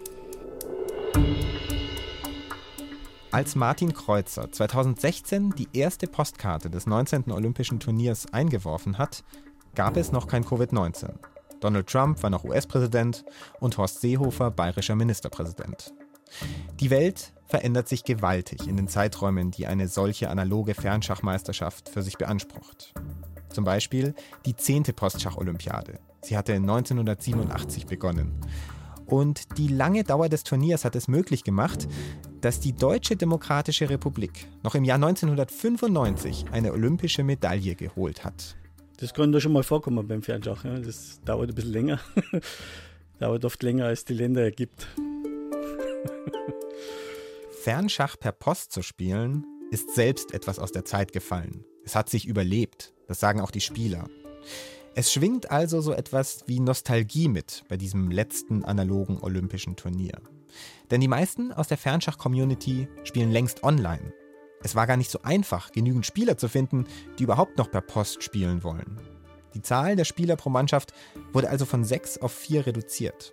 Als 3.32 3.56
Martin 3.56 3.94
Kreuzer 3.94 4.52
2016 4.52 5.56
die 5.58 5.68
erste 5.74 6.06
Postkarte 6.06 6.70
des 6.70 6.86
19. 6.86 7.32
Olympischen 7.32 7.80
Turniers 7.80 8.32
eingeworfen 8.32 9.00
hat, 9.00 9.24
gab 9.74 9.98
es 9.98 10.12
noch 10.12 10.28
kein 10.28 10.46
Covid-19. 10.46 11.14
Donald 11.60 11.88
Trump 11.88 12.22
war 12.22 12.30
noch 12.30 12.44
US-Präsident 12.44 13.26
und 13.60 13.78
Horst 13.78 14.02
Seehofer 14.02 14.52
bayerischer 14.52 14.96
Ministerpräsident. 14.96 15.94
Die 16.80 16.90
Welt 16.90 17.33
verändert 17.46 17.88
sich 17.88 18.04
gewaltig 18.04 18.68
in 18.68 18.78
den 18.78 18.88
Zeiträumen, 18.88 19.52
die 19.52 19.68
eine 19.68 19.88
solche 19.88 20.30
analoge 20.30 20.74
Fernschachmeisterschaft 20.74 21.90
für 21.90 22.02
sich 22.02 22.18
beansprucht. 22.18 22.94
Zum 23.50 23.64
Beispiel 23.64 24.16
die 24.46 24.56
10. 24.56 24.84
Postschach-Olympiade. 24.96 26.00
Sie 26.22 26.38
hatte 26.38 26.54
1987 26.54 27.86
begonnen. 27.86 28.34
Und 29.06 29.58
die 29.58 29.68
lange 29.68 30.04
Dauer 30.04 30.30
des 30.30 30.44
Turniers 30.44 30.86
hat 30.86 30.96
es 30.96 31.08
möglich 31.08 31.44
gemacht, 31.44 31.88
dass 32.42 32.60
die 32.60 32.74
Deutsche 32.74 33.16
Demokratische 33.16 33.90
Republik 33.90 34.48
noch 34.64 34.76
im 34.76 34.84
Jahr 34.84 34.96
1995 34.96 36.46
eine 36.52 36.74
olympische 36.74 37.24
Medaille 37.24 37.76
geholt 37.76 38.26
hat. 38.26 38.56
Das 38.98 39.14
kann 39.14 39.32
da 39.32 39.40
schon 39.40 39.54
mal 39.54 39.64
vorkommen 39.64 40.08
beim 40.08 40.24
Fernschach. 40.24 40.64
Das 40.64 41.20
dauert 41.26 41.50
ein 41.50 41.56
bisschen 41.56 41.74
länger. 41.74 42.00
dauert 43.20 43.46
oft 43.46 43.62
länger, 43.64 43.86
als 43.86 44.06
die 44.06 44.14
Länder 44.14 44.44
ergibt. 44.44 44.88
Fernschach 47.64 48.20
per 48.20 48.34
Post 48.34 48.74
zu 48.74 48.82
spielen, 48.82 49.46
ist 49.72 49.96
selbst 49.96 50.34
etwas 50.34 50.60
aus 50.60 50.74
der 50.74 50.84
Zeit 50.84 51.14
gefallen. 51.14 51.64
Es 51.86 51.96
hat 51.96 52.10
sich 52.10 52.28
überlebt. 52.28 52.94
Das 53.08 53.22
sagen 53.22 53.40
auch 53.40 53.52
die 53.52 53.62
Spieler. 53.62 54.10
Es 54.96 55.14
schwingt 55.14 55.50
also 55.50 55.80
so 55.80 55.94
etwas 55.94 56.44
wie 56.46 56.60
Nostalgie 56.60 57.30
mit 57.30 57.64
bei 57.70 57.78
diesem 57.78 58.12
letzten 58.12 58.66
analogen 58.66 59.18
olympischen 59.22 59.78
Turnier. 59.78 60.20
Denn 60.92 61.00
die 61.00 61.08
meisten 61.08 61.54
aus 61.54 61.70
der 61.70 61.78
Fernschach-Community 61.78 62.90
spielen 63.06 63.32
längst 63.32 63.64
online. 63.64 64.12
Es 64.62 64.76
war 64.76 64.86
gar 64.86 64.98
nicht 64.98 65.10
so 65.10 65.22
einfach, 65.22 65.72
genügend 65.72 66.06
Spieler 66.06 66.38
zu 66.38 66.50
finden, 66.50 66.84
die 67.18 67.24
überhaupt 67.24 67.58
noch 67.58 67.72
per 67.72 67.80
Post 67.80 68.24
spielen 68.24 68.66
wollen. 68.66 69.00
Die 69.54 69.62
Zahl 69.62 69.96
der 69.96 70.04
Spieler 70.04 70.36
pro 70.36 70.50
Mannschaft 70.50 70.92
wurde 71.32 71.50
also 71.50 71.64
von 71.64 71.86
sechs 71.86 72.18
auf 72.18 72.34
vier 72.34 72.68
reduziert. 72.68 73.32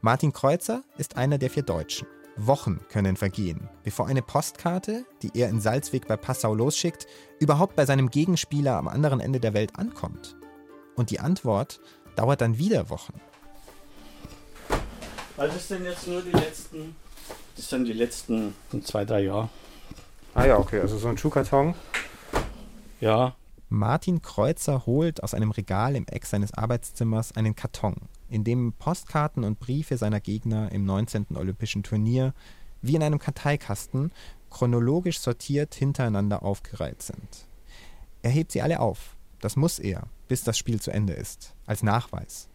Martin 0.00 0.32
Kreuzer 0.32 0.82
ist 0.96 1.18
einer 1.18 1.36
der 1.36 1.50
vier 1.50 1.62
Deutschen. 1.62 2.08
Wochen 2.46 2.80
können 2.88 3.16
vergehen, 3.16 3.68
bevor 3.82 4.06
eine 4.06 4.22
Postkarte, 4.22 5.04
die 5.22 5.30
er 5.34 5.48
in 5.48 5.60
Salzweg 5.60 6.06
bei 6.06 6.16
Passau 6.16 6.54
losschickt, 6.54 7.06
überhaupt 7.40 7.76
bei 7.76 7.84
seinem 7.84 8.10
Gegenspieler 8.10 8.76
am 8.76 8.88
anderen 8.88 9.20
Ende 9.20 9.40
der 9.40 9.54
Welt 9.54 9.78
ankommt. 9.78 10.36
Und 10.96 11.10
die 11.10 11.20
Antwort 11.20 11.80
dauert 12.16 12.40
dann 12.40 12.58
wieder 12.58 12.90
Wochen. 12.90 13.20
Also 15.36 15.54
das 15.54 15.68
sind 15.68 15.84
jetzt 15.84 16.06
nur 16.08 16.22
die 16.22 16.32
letzten, 16.32 16.96
das 17.56 17.68
sind 17.68 17.84
die 17.84 17.92
letzten 17.92 18.54
zwei, 18.82 19.04
drei 19.04 19.20
Jahre. 19.20 19.48
Ah 20.34 20.46
ja, 20.46 20.58
okay, 20.58 20.80
also 20.80 20.98
so 20.98 21.08
ein 21.08 21.18
Schuhkarton. 21.18 21.74
Ja. 23.00 23.34
Martin 23.68 24.22
Kreuzer 24.22 24.86
holt 24.86 25.22
aus 25.22 25.34
einem 25.34 25.50
Regal 25.50 25.94
im 25.94 26.06
Eck 26.06 26.26
seines 26.26 26.54
Arbeitszimmers 26.54 27.36
einen 27.36 27.54
Karton, 27.54 27.96
in 28.28 28.44
dem 28.44 28.72
Postkarten 28.72 29.44
und 29.44 29.58
Briefe 29.58 29.96
seiner 29.96 30.20
Gegner 30.20 30.70
im 30.72 30.84
19. 30.84 31.36
Olympischen 31.36 31.82
Turnier 31.82 32.34
wie 32.80 32.94
in 32.94 33.02
einem 33.02 33.18
Karteikasten 33.18 34.12
chronologisch 34.50 35.20
sortiert 35.20 35.74
hintereinander 35.74 36.42
aufgereiht 36.42 37.02
sind. 37.02 37.46
Er 38.22 38.30
hebt 38.30 38.52
sie 38.52 38.62
alle 38.62 38.80
auf. 38.80 39.16
Das 39.40 39.56
muss 39.56 39.78
er, 39.78 40.08
bis 40.26 40.42
das 40.42 40.58
Spiel 40.58 40.80
zu 40.80 40.90
Ende 40.90 41.12
ist, 41.12 41.54
als 41.66 41.82
Nachweis. 41.82 42.48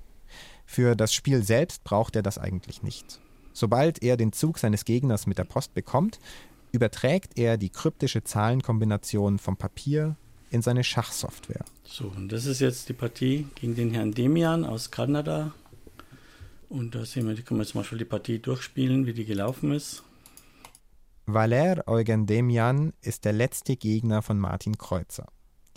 Für 0.65 0.95
das 0.95 1.13
Spiel 1.13 1.43
selbst 1.43 1.83
braucht 1.83 2.15
er 2.15 2.23
das 2.23 2.37
eigentlich 2.37 2.83
nicht. 2.83 3.19
Sobald 3.53 4.01
er 4.01 4.17
den 4.17 4.33
Zug 4.33 4.57
seines 4.57 4.85
Gegners 4.85 5.27
mit 5.27 5.37
der 5.37 5.43
Post 5.43 5.73
bekommt, 5.73 6.19
überträgt 6.71 7.37
er 7.37 7.57
die 7.57 7.69
kryptische 7.69 8.23
Zahlenkombination 8.23 9.37
vom 9.37 9.57
Papier 9.57 10.17
in 10.49 10.61
seine 10.61 10.83
Schachsoftware. 10.83 11.65
So, 11.83 12.11
und 12.15 12.31
das 12.31 12.45
ist 12.45 12.59
jetzt 12.61 12.89
die 12.89 12.93
Partie 12.93 13.47
gegen 13.55 13.75
den 13.75 13.91
Herrn 13.91 14.11
Demian 14.11 14.65
aus 14.65 14.91
Kanada. 14.91 15.53
Und 16.73 16.95
da 16.95 17.05
sehen 17.05 17.27
wir, 17.27 17.35
die 17.35 17.43
können 17.43 17.59
wir 17.59 17.65
jetzt 17.65 17.75
mal 17.75 17.83
schon 17.83 17.99
die 17.99 18.03
Partie 18.03 18.39
durchspielen, 18.39 19.05
wie 19.05 19.13
die 19.13 19.25
gelaufen 19.25 19.73
ist. 19.73 20.01
Valer 21.27 21.87
Eugen 21.87 22.25
Demian 22.25 22.93
ist 22.99 23.25
der 23.25 23.33
letzte 23.33 23.75
Gegner 23.75 24.23
von 24.23 24.39
Martin 24.39 24.79
Kreuzer. 24.79 25.27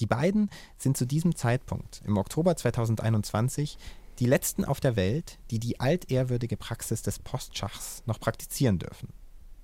Die 0.01 0.07
beiden 0.07 0.49
sind 0.79 0.97
zu 0.97 1.07
diesem 1.07 1.37
Zeitpunkt, 1.37 2.01
im 2.07 2.17
Oktober 2.17 2.57
2021, 2.57 3.77
die 4.21 4.25
letzten 4.25 4.65
auf 4.65 4.81
der 4.81 4.97
Welt, 4.97 5.39
die 5.51 5.59
die 5.59 5.81
altehrwürdige 5.81 6.57
Praxis 6.57 7.03
des 7.03 7.19
Postschachs 7.19 8.03
noch 8.07 8.19
praktizieren 8.19 8.79
dürfen. 8.79 9.11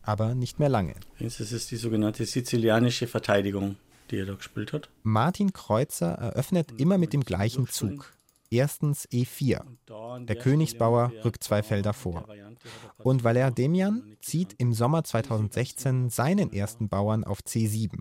Aber 0.03 0.35
nicht 0.35 0.59
mehr 0.59 0.69
lange. 0.69 0.97
Das 1.19 1.41
ist 1.41 1.71
die 1.71 1.77
sogenannte 1.77 2.27
sizilianische 2.27 3.07
Verteidigung, 3.07 3.77
die 4.11 4.19
er 4.19 4.27
da 4.27 4.35
gespielt 4.35 4.75
hat. 4.75 4.91
Martin 5.03 5.55
Kreuzer 5.55 6.13
eröffnet 6.13 6.79
immer 6.79 6.99
mit 6.99 7.15
dem 7.15 7.25
gleichen 7.25 7.69
Zug. 7.69 8.13
Erstens 8.53 9.09
E4. 9.09 10.27
Der 10.27 10.37
Königsbauer 10.37 11.11
rückt 11.25 11.43
zwei 11.43 11.63
Felder 11.63 11.95
vor. 11.95 12.29
Und 12.99 13.25
Valer 13.25 13.51
Demian 13.51 14.19
zieht 14.21 14.53
im 14.59 14.75
Sommer 14.75 15.05
2016 15.05 16.11
seinen 16.11 16.53
ersten 16.53 16.91
Bauern 16.91 17.25
auf 17.25 17.41
C7. 17.41 18.01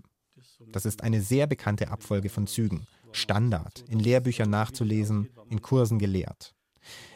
Das 0.70 0.84
ist 0.84 1.02
eine 1.02 1.22
sehr 1.22 1.46
bekannte 1.46 1.88
Abfolge 1.88 2.28
von 2.28 2.46
Zügen. 2.46 2.86
Standard, 3.12 3.82
in 3.88 3.98
Lehrbüchern 3.98 4.50
nachzulesen, 4.50 5.30
in 5.48 5.62
Kursen 5.62 5.98
gelehrt. 5.98 6.54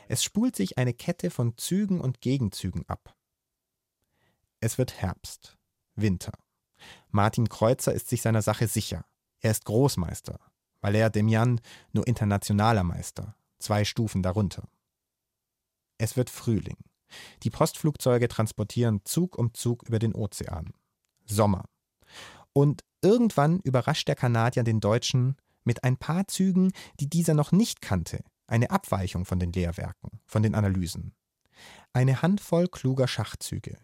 Es 0.09 0.25
spult 0.25 0.57
sich 0.57 0.79
eine 0.79 0.95
Kette 0.95 1.31
von 1.31 1.59
Zügen 1.59 2.01
und 2.01 2.23
Gegenzügen 2.23 2.89
ab. 2.89 3.15
Es 4.61 4.79
wird 4.79 5.03
Herbst, 5.03 5.59
Winter. 5.95 6.33
Martin 7.11 7.51
Kreuzer 7.51 7.93
ist 7.93 8.09
sich 8.09 8.23
seiner 8.23 8.41
Sache 8.41 8.67
sicher. 8.67 9.05
Er 9.41 9.51
ist 9.51 9.67
Großmeister. 9.67 10.41
Valère 10.87 11.11
Demian 11.11 11.61
nur 11.93 12.07
internationaler 12.07 12.85
Meister, 12.85 13.35
zwei 13.59 13.85
Stufen 13.85 14.23
darunter. 14.23 14.69
Es 15.99 16.17
wird 16.17 16.31
Frühling. 16.31 16.77
Die 17.43 17.51
Postflugzeuge 17.51 18.29
transportieren 18.29 19.01
Zug 19.05 19.37
um 19.37 19.53
Zug 19.53 19.83
über 19.89 19.99
den 19.99 20.15
Ozean. 20.15 20.73
Sommer. 21.25 21.65
Und 22.53 22.85
irgendwann 23.03 23.59
überrascht 23.61 24.07
der 24.07 24.15
Kanadier 24.15 24.63
den 24.63 24.79
Deutschen 24.79 25.37
mit 25.65 25.83
ein 25.83 25.97
paar 25.97 26.29
Zügen, 26.29 26.71
die 27.01 27.11
dieser 27.11 27.35
noch 27.35 27.51
nicht 27.51 27.83
kannte, 27.83 28.23
eine 28.47 28.71
Abweichung 28.71 29.25
von 29.25 29.41
den 29.41 29.53
Lehrwerken, 29.53 30.21
von 30.25 30.45
den 30.45 30.55
Analysen. 30.55 31.17
Eine 31.93 32.23
Handvoll 32.23 32.69
kluger 32.69 33.09
Schachzüge. 33.09 33.77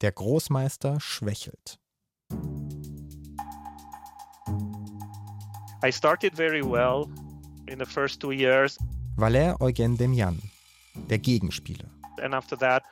Der 0.00 0.10
Großmeister 0.10 0.98
schwächelt. 0.98 1.78
I 5.82 5.90
started 5.90 6.34
very 6.34 6.62
well 6.62 7.08
in 7.68 7.78
the 7.78 7.86
first 7.86 8.20
two 8.20 8.32
years. 8.32 8.78
Valère 9.16 9.56
Eugen 9.60 9.96
Demian, 9.96 10.36
der 11.08 11.18
Gegenspieler. 11.18 11.88
And 12.22 12.34
after 12.34 12.56
that, 12.56 12.82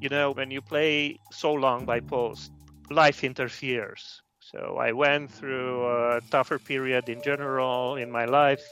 you 0.00 0.08
know, 0.08 0.32
when 0.32 0.50
you 0.50 0.62
play 0.62 1.18
so 1.30 1.52
long 1.52 1.84
by 1.84 2.00
post, 2.00 2.52
life 2.90 3.24
interferes. 3.24 4.22
So 4.38 4.78
I 4.78 4.92
went 4.92 5.30
through 5.30 5.86
a 5.86 6.20
tougher 6.30 6.58
period 6.58 7.08
in 7.08 7.22
general 7.22 7.96
in 7.96 8.10
my 8.10 8.24
life 8.24 8.64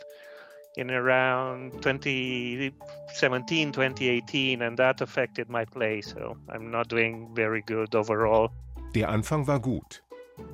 in 0.76 0.90
around 0.90 1.72
2017, 1.82 3.72
2018, 3.72 4.62
and 4.62 4.76
that 4.78 5.00
affected 5.00 5.48
my 5.48 5.64
play. 5.64 6.00
So 6.00 6.36
I'm 6.48 6.70
not 6.70 6.88
doing 6.88 7.34
very 7.34 7.62
good 7.62 7.94
overall. 7.94 8.50
Der 8.94 9.08
Anfang 9.08 9.46
war 9.46 9.58
gut. 9.58 10.00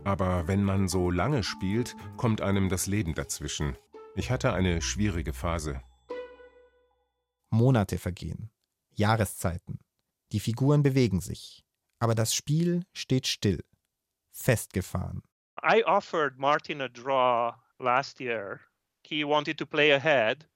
Aber 0.05 0.47
wenn 0.49 0.63
man 0.63 0.89
so 0.89 1.11
lange 1.11 1.43
spielt, 1.43 1.97
kommt 2.17 2.41
einem 2.41 2.69
das 2.69 2.87
Leben 2.87 3.15
dazwischen. 3.15 3.77
Ich 4.17 4.31
hatte 4.31 4.53
eine 4.53 4.81
schwierige 4.83 5.33
Phase. 5.33 5.81
Monate 7.51 7.99
vergehen, 7.99 8.51
Jahreszeiten. 8.91 9.79
Die 10.33 10.41
Figuren 10.41 10.83
bewegen 10.83 11.21
sich, 11.21 11.65
aber 12.01 12.15
das 12.15 12.35
Spiel 12.35 12.85
steht 12.93 13.27
still, 13.27 13.65
festgefahren. 14.31 15.23
I 15.63 15.85
offered 15.85 16.39
Martin 16.39 16.81
a 16.81 16.89
draw 16.89 17.55
last 17.79 18.21
year. 18.21 18.61
He 19.03 19.25
wanted 19.25 19.59
to 19.59 19.67
play 19.67 19.93
ahead. 19.93 20.49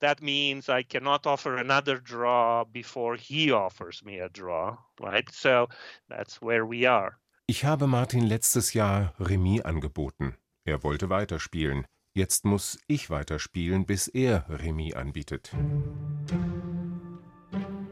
That 0.00 0.20
means 0.22 0.68
I 0.68 0.82
cannot 0.82 1.26
offer 1.26 1.56
another 1.56 2.00
draw 2.00 2.64
before 2.64 3.16
he 3.16 3.52
offers 3.52 4.02
me 4.02 4.18
a 4.18 4.28
draw, 4.28 4.78
right? 4.98 5.30
So 5.30 5.68
that's 6.08 6.40
where 6.40 6.66
we 6.66 6.86
are. 6.86 7.18
Ich 7.50 7.64
habe 7.64 7.88
Martin 7.88 8.22
letztes 8.22 8.74
Jahr 8.74 9.12
Remis 9.18 9.62
angeboten. 9.62 10.36
Er 10.64 10.84
wollte 10.84 11.10
weiterspielen. 11.10 11.84
Jetzt 12.14 12.44
muss 12.44 12.78
ich 12.86 13.10
weiterspielen, 13.10 13.86
bis 13.86 14.06
er 14.06 14.44
Remis 14.48 14.94
anbietet. 14.94 15.50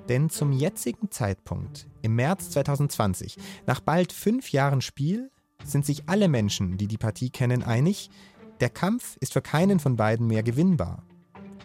Denn 0.08 0.30
zum 0.30 0.52
jetzigen 0.52 1.10
Zeitpunkt, 1.10 1.88
im 2.02 2.14
März 2.14 2.50
2020, 2.50 3.36
nach 3.66 3.80
bald 3.80 4.12
fünf 4.12 4.52
Jahren 4.52 4.80
Spiel, 4.80 5.28
sind 5.64 5.84
sich 5.84 6.08
alle 6.08 6.28
Menschen, 6.28 6.76
die 6.76 6.86
die 6.86 6.96
Partie 6.96 7.30
kennen, 7.30 7.64
einig, 7.64 8.10
der 8.60 8.70
Kampf 8.70 9.16
ist 9.18 9.32
für 9.32 9.42
keinen 9.42 9.80
von 9.80 9.96
beiden 9.96 10.28
mehr 10.28 10.44
gewinnbar. 10.44 11.02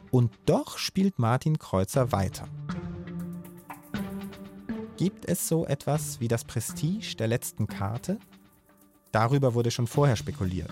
Und 0.10 0.34
doch 0.48 0.80
spielt 0.80 1.20
Martin 1.20 1.60
Kreuzer 1.60 2.12
weiter. 2.12 2.50
Gibt 5.04 5.26
es 5.26 5.50
so 5.50 5.66
etwas 5.66 6.22
wie 6.22 6.30
das 6.30 6.46
Prestige 6.46 7.18
der 7.18 7.28
letzten 7.28 7.68
Karte? 7.68 8.20
Darüber 9.12 9.54
wurde 9.54 9.70
schon 9.70 9.86
vorher 9.86 10.16
spekuliert. 10.16 10.72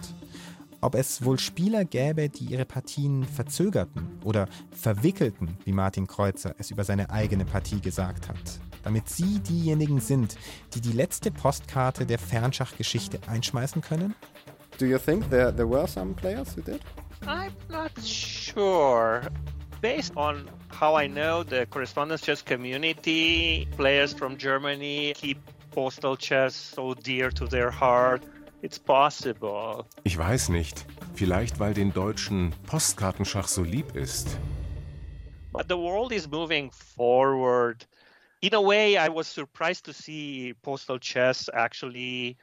Ob 0.80 0.96
es 0.96 1.26
wohl 1.26 1.38
Spieler 1.38 1.84
gäbe, 1.84 2.30
die 2.30 2.46
ihre 2.46 2.64
Partien 2.64 3.26
verzögerten 3.26 4.08
oder 4.24 4.48
verwickelten, 4.72 5.58
wie 5.66 5.74
Martin 5.74 6.08
Kreuzer 6.08 6.56
es 6.60 6.72
über 6.72 6.86
seine 6.86 7.10
eigene 7.10 7.44
Partie 7.44 7.82
gesagt 7.82 8.30
hat, 8.30 8.62
damit 8.84 9.10
sie 9.10 9.40
diejenigen 9.40 10.00
sind, 10.00 10.38
die 10.76 10.80
die 10.80 10.94
letzte 10.94 11.30
Postkarte 11.30 12.06
der 12.06 12.18
Fernschachgeschichte 12.18 13.20
einschmeißen 13.28 13.82
können? 13.82 14.16
Do 14.78 14.86
you 14.86 14.98
think 14.98 15.30
there, 15.30 15.54
there 15.54 15.70
were 15.70 15.90
some 15.90 16.14
players 16.14 16.56
who 16.56 16.62
did? 16.62 16.80
I'm 17.26 17.52
not 17.70 17.92
sure. 18.02 19.24
Based 19.82 20.16
on 20.16 20.46
how 20.82 20.96
I 20.96 21.06
know 21.06 21.44
the 21.44 21.68
correspondence 21.68 22.22
chess 22.22 22.42
community, 22.42 23.68
players 23.78 24.14
from 24.14 24.36
Germany 24.36 25.14
keep 25.14 25.38
postal 25.70 26.18
chess 26.18 26.56
so 26.56 26.96
dear 26.96 27.30
to 27.30 27.46
their 27.46 27.70
heart. 27.70 28.24
It's 28.64 28.80
possible. 28.80 29.86
Ich 30.04 30.18
weiß 30.18 30.50
nicht. 30.50 30.88
Vielleicht 31.14 31.60
weil 31.60 31.76
den 31.76 31.94
Deutschen 31.94 32.52
Postkartenschach 32.66 33.48
so 33.48 33.62
lieb 33.62 33.96
ist. 33.96 34.40
But 35.54 35.68
the 35.70 35.78
world 35.78 36.12
is 36.12 36.28
moving 36.28 36.72
forward. 36.72 37.86
In 38.42 38.56
a 38.56 38.62
way, 38.62 38.98
I 38.98 39.08
was 39.08 39.28
surprised 39.28 39.86
to 39.86 39.94
see 39.94 40.56
postal 40.64 40.98
chess 40.98 41.48
actually 41.54 42.38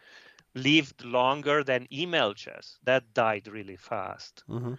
lived 0.54 1.02
longer 1.04 1.64
than 1.64 1.88
email 1.92 2.34
chess. 2.34 2.78
That 2.84 3.02
died 3.14 3.48
really 3.48 3.76
fast. 3.76 4.44
Mm-hmm. 4.48 4.74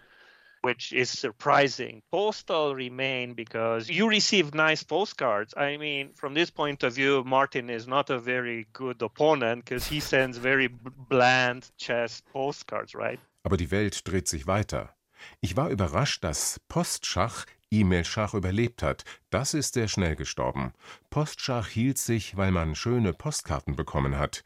Which 0.62 0.92
is 0.92 1.08
surprising. 1.08 2.02
Postal 2.10 2.74
remain 2.74 3.34
because 3.34 3.88
you 3.88 4.08
receive 4.08 4.54
nice 4.54 4.84
postcards. 4.84 5.54
I 5.56 5.78
mean, 5.78 6.10
from 6.14 6.34
this 6.34 6.50
point 6.50 6.82
of 6.82 6.94
view, 6.94 7.24
Martin 7.24 7.70
is 7.70 7.86
not 7.86 8.10
a 8.10 8.18
very 8.18 8.66
good 8.72 9.02
opponent 9.02 9.64
because 9.64 9.86
he 9.86 10.00
sends 10.00 10.36
very 10.36 10.68
bland 11.08 11.70
chess 11.78 12.22
postcards, 12.32 12.94
right? 12.94 13.18
Aber 13.42 13.56
die 13.56 13.70
Welt 13.70 14.06
dreht 14.06 14.28
sich 14.28 14.46
weiter. 14.46 14.94
Ich 15.40 15.56
war 15.56 15.70
überrascht, 15.70 16.24
dass 16.24 16.60
Postschach 16.68 17.46
E-Mail-Schach 17.70 18.34
überlebt 18.34 18.82
hat. 18.82 19.04
Das 19.30 19.54
ist 19.54 19.74
sehr 19.74 19.86
schnell 19.88 20.16
gestorben. 20.16 20.72
Postschach 21.08 21.68
hielt 21.68 21.98
sich, 21.98 22.36
weil 22.36 22.50
man 22.50 22.74
schöne 22.74 23.12
Postkarten 23.12 23.76
bekommen 23.76 24.18
hat. 24.18 24.42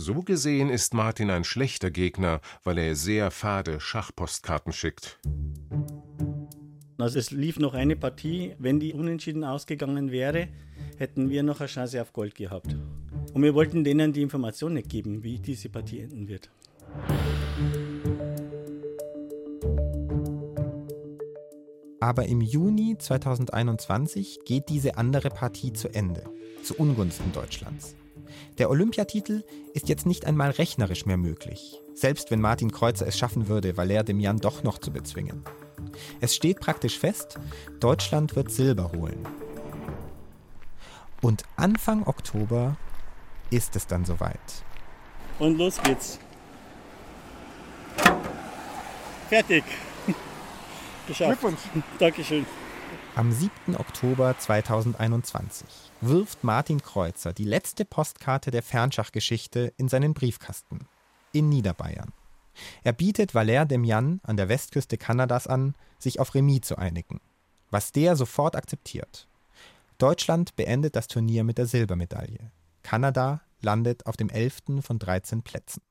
So 0.00 0.22
gesehen 0.22 0.70
ist 0.70 0.94
Martin 0.94 1.28
ein 1.28 1.42
schlechter 1.42 1.90
Gegner, 1.90 2.40
weil 2.62 2.78
er 2.78 2.94
sehr 2.94 3.32
fade 3.32 3.80
Schachpostkarten 3.80 4.72
schickt. 4.72 5.18
Also 6.98 7.18
es 7.18 7.32
lief 7.32 7.58
noch 7.58 7.74
eine 7.74 7.96
Partie. 7.96 8.54
Wenn 8.58 8.78
die 8.78 8.92
unentschieden 8.92 9.42
ausgegangen 9.42 10.12
wäre, 10.12 10.48
hätten 10.98 11.30
wir 11.30 11.42
noch 11.42 11.58
eine 11.60 11.68
Chance 11.68 12.00
auf 12.00 12.12
Gold 12.12 12.36
gehabt. 12.36 12.76
Und 13.34 13.42
wir 13.42 13.54
wollten 13.54 13.82
denen 13.82 14.12
die 14.12 14.22
Information 14.22 14.74
nicht 14.74 14.88
geben, 14.88 15.24
wie 15.24 15.40
diese 15.40 15.68
Partie 15.68 16.00
enden 16.00 16.28
wird. 16.28 16.48
Aber 22.00 22.26
im 22.26 22.40
Juni 22.40 22.96
2021 22.96 24.40
geht 24.44 24.68
diese 24.68 24.96
andere 24.96 25.30
Partie 25.30 25.72
zu 25.72 25.88
Ende, 25.88 26.22
zu 26.62 26.76
Ungunsten 26.76 27.32
Deutschlands. 27.32 27.96
Der 28.58 28.70
Olympiatitel 28.70 29.44
ist 29.74 29.88
jetzt 29.88 30.06
nicht 30.06 30.24
einmal 30.26 30.50
rechnerisch 30.50 31.06
mehr 31.06 31.16
möglich, 31.16 31.80
selbst 31.94 32.30
wenn 32.30 32.40
Martin 32.40 32.72
Kreuzer 32.72 33.06
es 33.06 33.18
schaffen 33.18 33.48
würde, 33.48 33.72
Valère 33.72 34.02
Demian 34.02 34.38
doch 34.38 34.62
noch 34.62 34.78
zu 34.78 34.92
bezwingen. 34.92 35.44
Es 36.20 36.34
steht 36.34 36.60
praktisch 36.60 36.98
fest, 36.98 37.38
Deutschland 37.80 38.36
wird 38.36 38.50
Silber 38.50 38.92
holen. 38.92 39.26
Und 41.20 41.44
Anfang 41.56 42.06
Oktober 42.06 42.76
ist 43.50 43.74
es 43.76 43.86
dann 43.86 44.04
soweit. 44.04 44.38
Und 45.38 45.58
los 45.58 45.80
geht's. 45.82 46.18
Fertig. 49.28 49.64
Geschafft. 51.06 51.40
Glückwunsch. 51.40 51.60
Dankeschön. 51.98 52.46
Am 53.18 53.32
7. 53.32 53.76
Oktober 53.76 54.38
2021 54.38 55.66
wirft 56.00 56.44
Martin 56.44 56.80
Kreuzer 56.80 57.32
die 57.32 57.42
letzte 57.42 57.84
Postkarte 57.84 58.52
der 58.52 58.62
Fernschachgeschichte 58.62 59.72
in 59.76 59.88
seinen 59.88 60.14
Briefkasten 60.14 60.86
in 61.32 61.48
Niederbayern. 61.48 62.12
Er 62.84 62.92
bietet 62.92 63.32
Valère 63.32 63.64
Demian 63.64 64.20
an 64.22 64.36
der 64.36 64.48
Westküste 64.48 64.98
Kanadas 64.98 65.48
an, 65.48 65.74
sich 65.98 66.20
auf 66.20 66.36
Remis 66.36 66.60
zu 66.60 66.78
einigen, 66.78 67.20
was 67.72 67.90
der 67.90 68.14
sofort 68.14 68.54
akzeptiert. 68.54 69.26
Deutschland 69.98 70.54
beendet 70.54 70.94
das 70.94 71.08
Turnier 71.08 71.42
mit 71.42 71.58
der 71.58 71.66
Silbermedaille. 71.66 72.52
Kanada 72.84 73.40
landet 73.60 74.06
auf 74.06 74.16
dem 74.16 74.28
11. 74.28 74.80
von 74.80 75.00
13 75.00 75.42
Plätzen. 75.42 75.82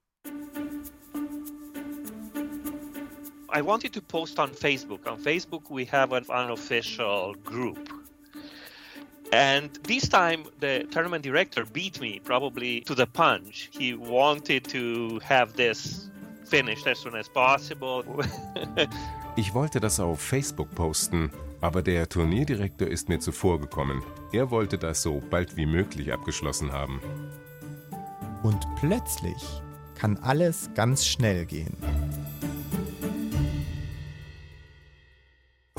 I 3.58 3.62
wanted 3.62 3.92
to 3.94 4.02
post 4.04 4.38
on 4.38 4.52
Facebook. 4.52 5.08
On 5.08 5.18
Facebook, 5.18 5.72
we 5.72 5.84
have 5.86 6.14
an 6.14 6.26
unofficial 6.30 7.34
group. 7.44 7.90
And 9.34 9.72
this 9.82 10.08
time, 10.08 10.44
the 10.60 10.86
tournament 10.92 11.24
director 11.24 11.66
beat 11.66 12.00
me 12.00 12.22
probably 12.24 12.82
to 12.82 12.94
the 12.94 13.08
punch. 13.08 13.70
He 13.72 13.96
wanted 13.96 14.64
to 14.66 15.20
have 15.24 15.54
this 15.54 16.08
finished 16.46 16.86
as 16.86 17.00
soon 17.00 17.16
as 17.16 17.28
possible. 17.30 18.04
ich 19.36 19.56
wollte 19.56 19.80
das 19.80 20.00
auf 20.00 20.22
Facebook 20.22 20.70
posten, 20.76 21.32
aber 21.60 21.82
der 21.82 22.08
Turnierdirektor 22.08 22.88
ist 22.88 23.10
mir 23.10 23.20
zuvorgekommen. 23.20 24.04
Er 24.34 24.52
wollte 24.52 24.78
das 24.78 25.02
so 25.02 25.20
bald 25.32 25.58
wie 25.58 25.66
möglich 25.66 26.14
abgeschlossen 26.14 26.72
haben. 26.72 27.02
Und 28.44 28.64
plötzlich 28.80 29.42
kann 29.96 30.16
alles 30.18 30.70
ganz 30.76 31.08
schnell 31.08 31.48
gehen. 31.48 31.76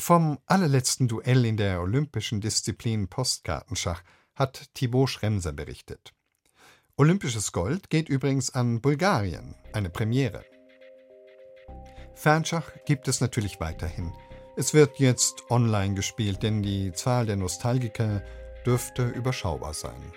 Vom 0.09 0.39
allerletzten 0.47 1.07
Duell 1.07 1.45
in 1.45 1.59
der 1.59 1.83
olympischen 1.83 2.41
Disziplin 2.41 3.09
Postkartenschach 3.09 4.03
hat 4.35 4.71
Thibaut 4.73 5.11
Schremser 5.11 5.53
berichtet. 5.53 6.15
Olympisches 6.97 7.53
Gold 7.53 7.91
geht 7.91 8.09
übrigens 8.09 8.55
an 8.55 8.81
Bulgarien, 8.81 9.55
eine 9.75 9.91
Premiere. 9.91 10.47
Fernschach 12.15 12.71
gibt 12.87 13.07
es 13.07 13.21
natürlich 13.21 13.61
weiterhin. 13.61 14.15
Es 14.57 14.73
wird 14.73 14.99
jetzt 14.99 15.51
online 15.51 15.93
gespielt, 15.93 16.43
denn 16.43 16.63
die 16.63 16.91
Zahl 16.93 17.27
der 17.27 17.37
Nostalgiker 17.37 18.23
dürfte 18.65 19.09
überschaubar 19.09 19.75
sein. 19.75 20.11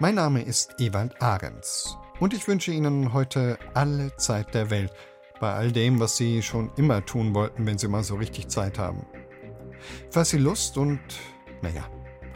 Mein 0.00 0.16
Name 0.16 0.42
ist 0.42 0.74
Ewald 0.78 1.22
Ahrens 1.22 1.96
und 2.18 2.34
ich 2.34 2.46
wünsche 2.46 2.72
Ihnen 2.72 3.14
heute 3.14 3.58
alle 3.72 4.14
Zeit 4.18 4.52
der 4.52 4.68
Welt– 4.68 4.92
bei 5.40 5.52
all 5.52 5.72
dem, 5.72 5.98
was 5.98 6.16
Sie 6.16 6.42
schon 6.42 6.70
immer 6.76 7.04
tun 7.04 7.34
wollten, 7.34 7.66
wenn 7.66 7.78
Sie 7.78 7.88
mal 7.88 8.04
so 8.04 8.16
richtig 8.16 8.48
Zeit 8.48 8.78
haben. 8.78 9.06
Falls 10.10 10.30
Sie 10.30 10.38
Lust 10.38 10.76
und, 10.76 11.00
naja, 11.62 11.88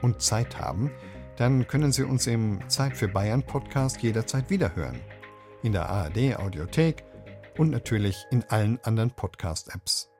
und 0.03 0.23
Zeit 0.23 0.59
haben, 0.59 0.91
dann 1.37 1.67
können 1.67 1.93
Sie 1.93 2.03
uns 2.03 2.27
im 2.27 2.61
Zeit 2.69 2.97
für 2.97 3.09
Bayern 3.09 3.43
Podcast 3.43 4.03
jederzeit 4.03 4.51
wiederhören. 4.51 5.01
In 5.63 5.73
der 5.73 5.89
ARD 5.89 6.37
Audiothek 6.39 7.05
und 7.59 7.71
natürlich 7.71 8.25
in 8.31 8.45
allen 8.45 8.79
anderen 8.83 9.11
Podcast-Apps. 9.11 10.14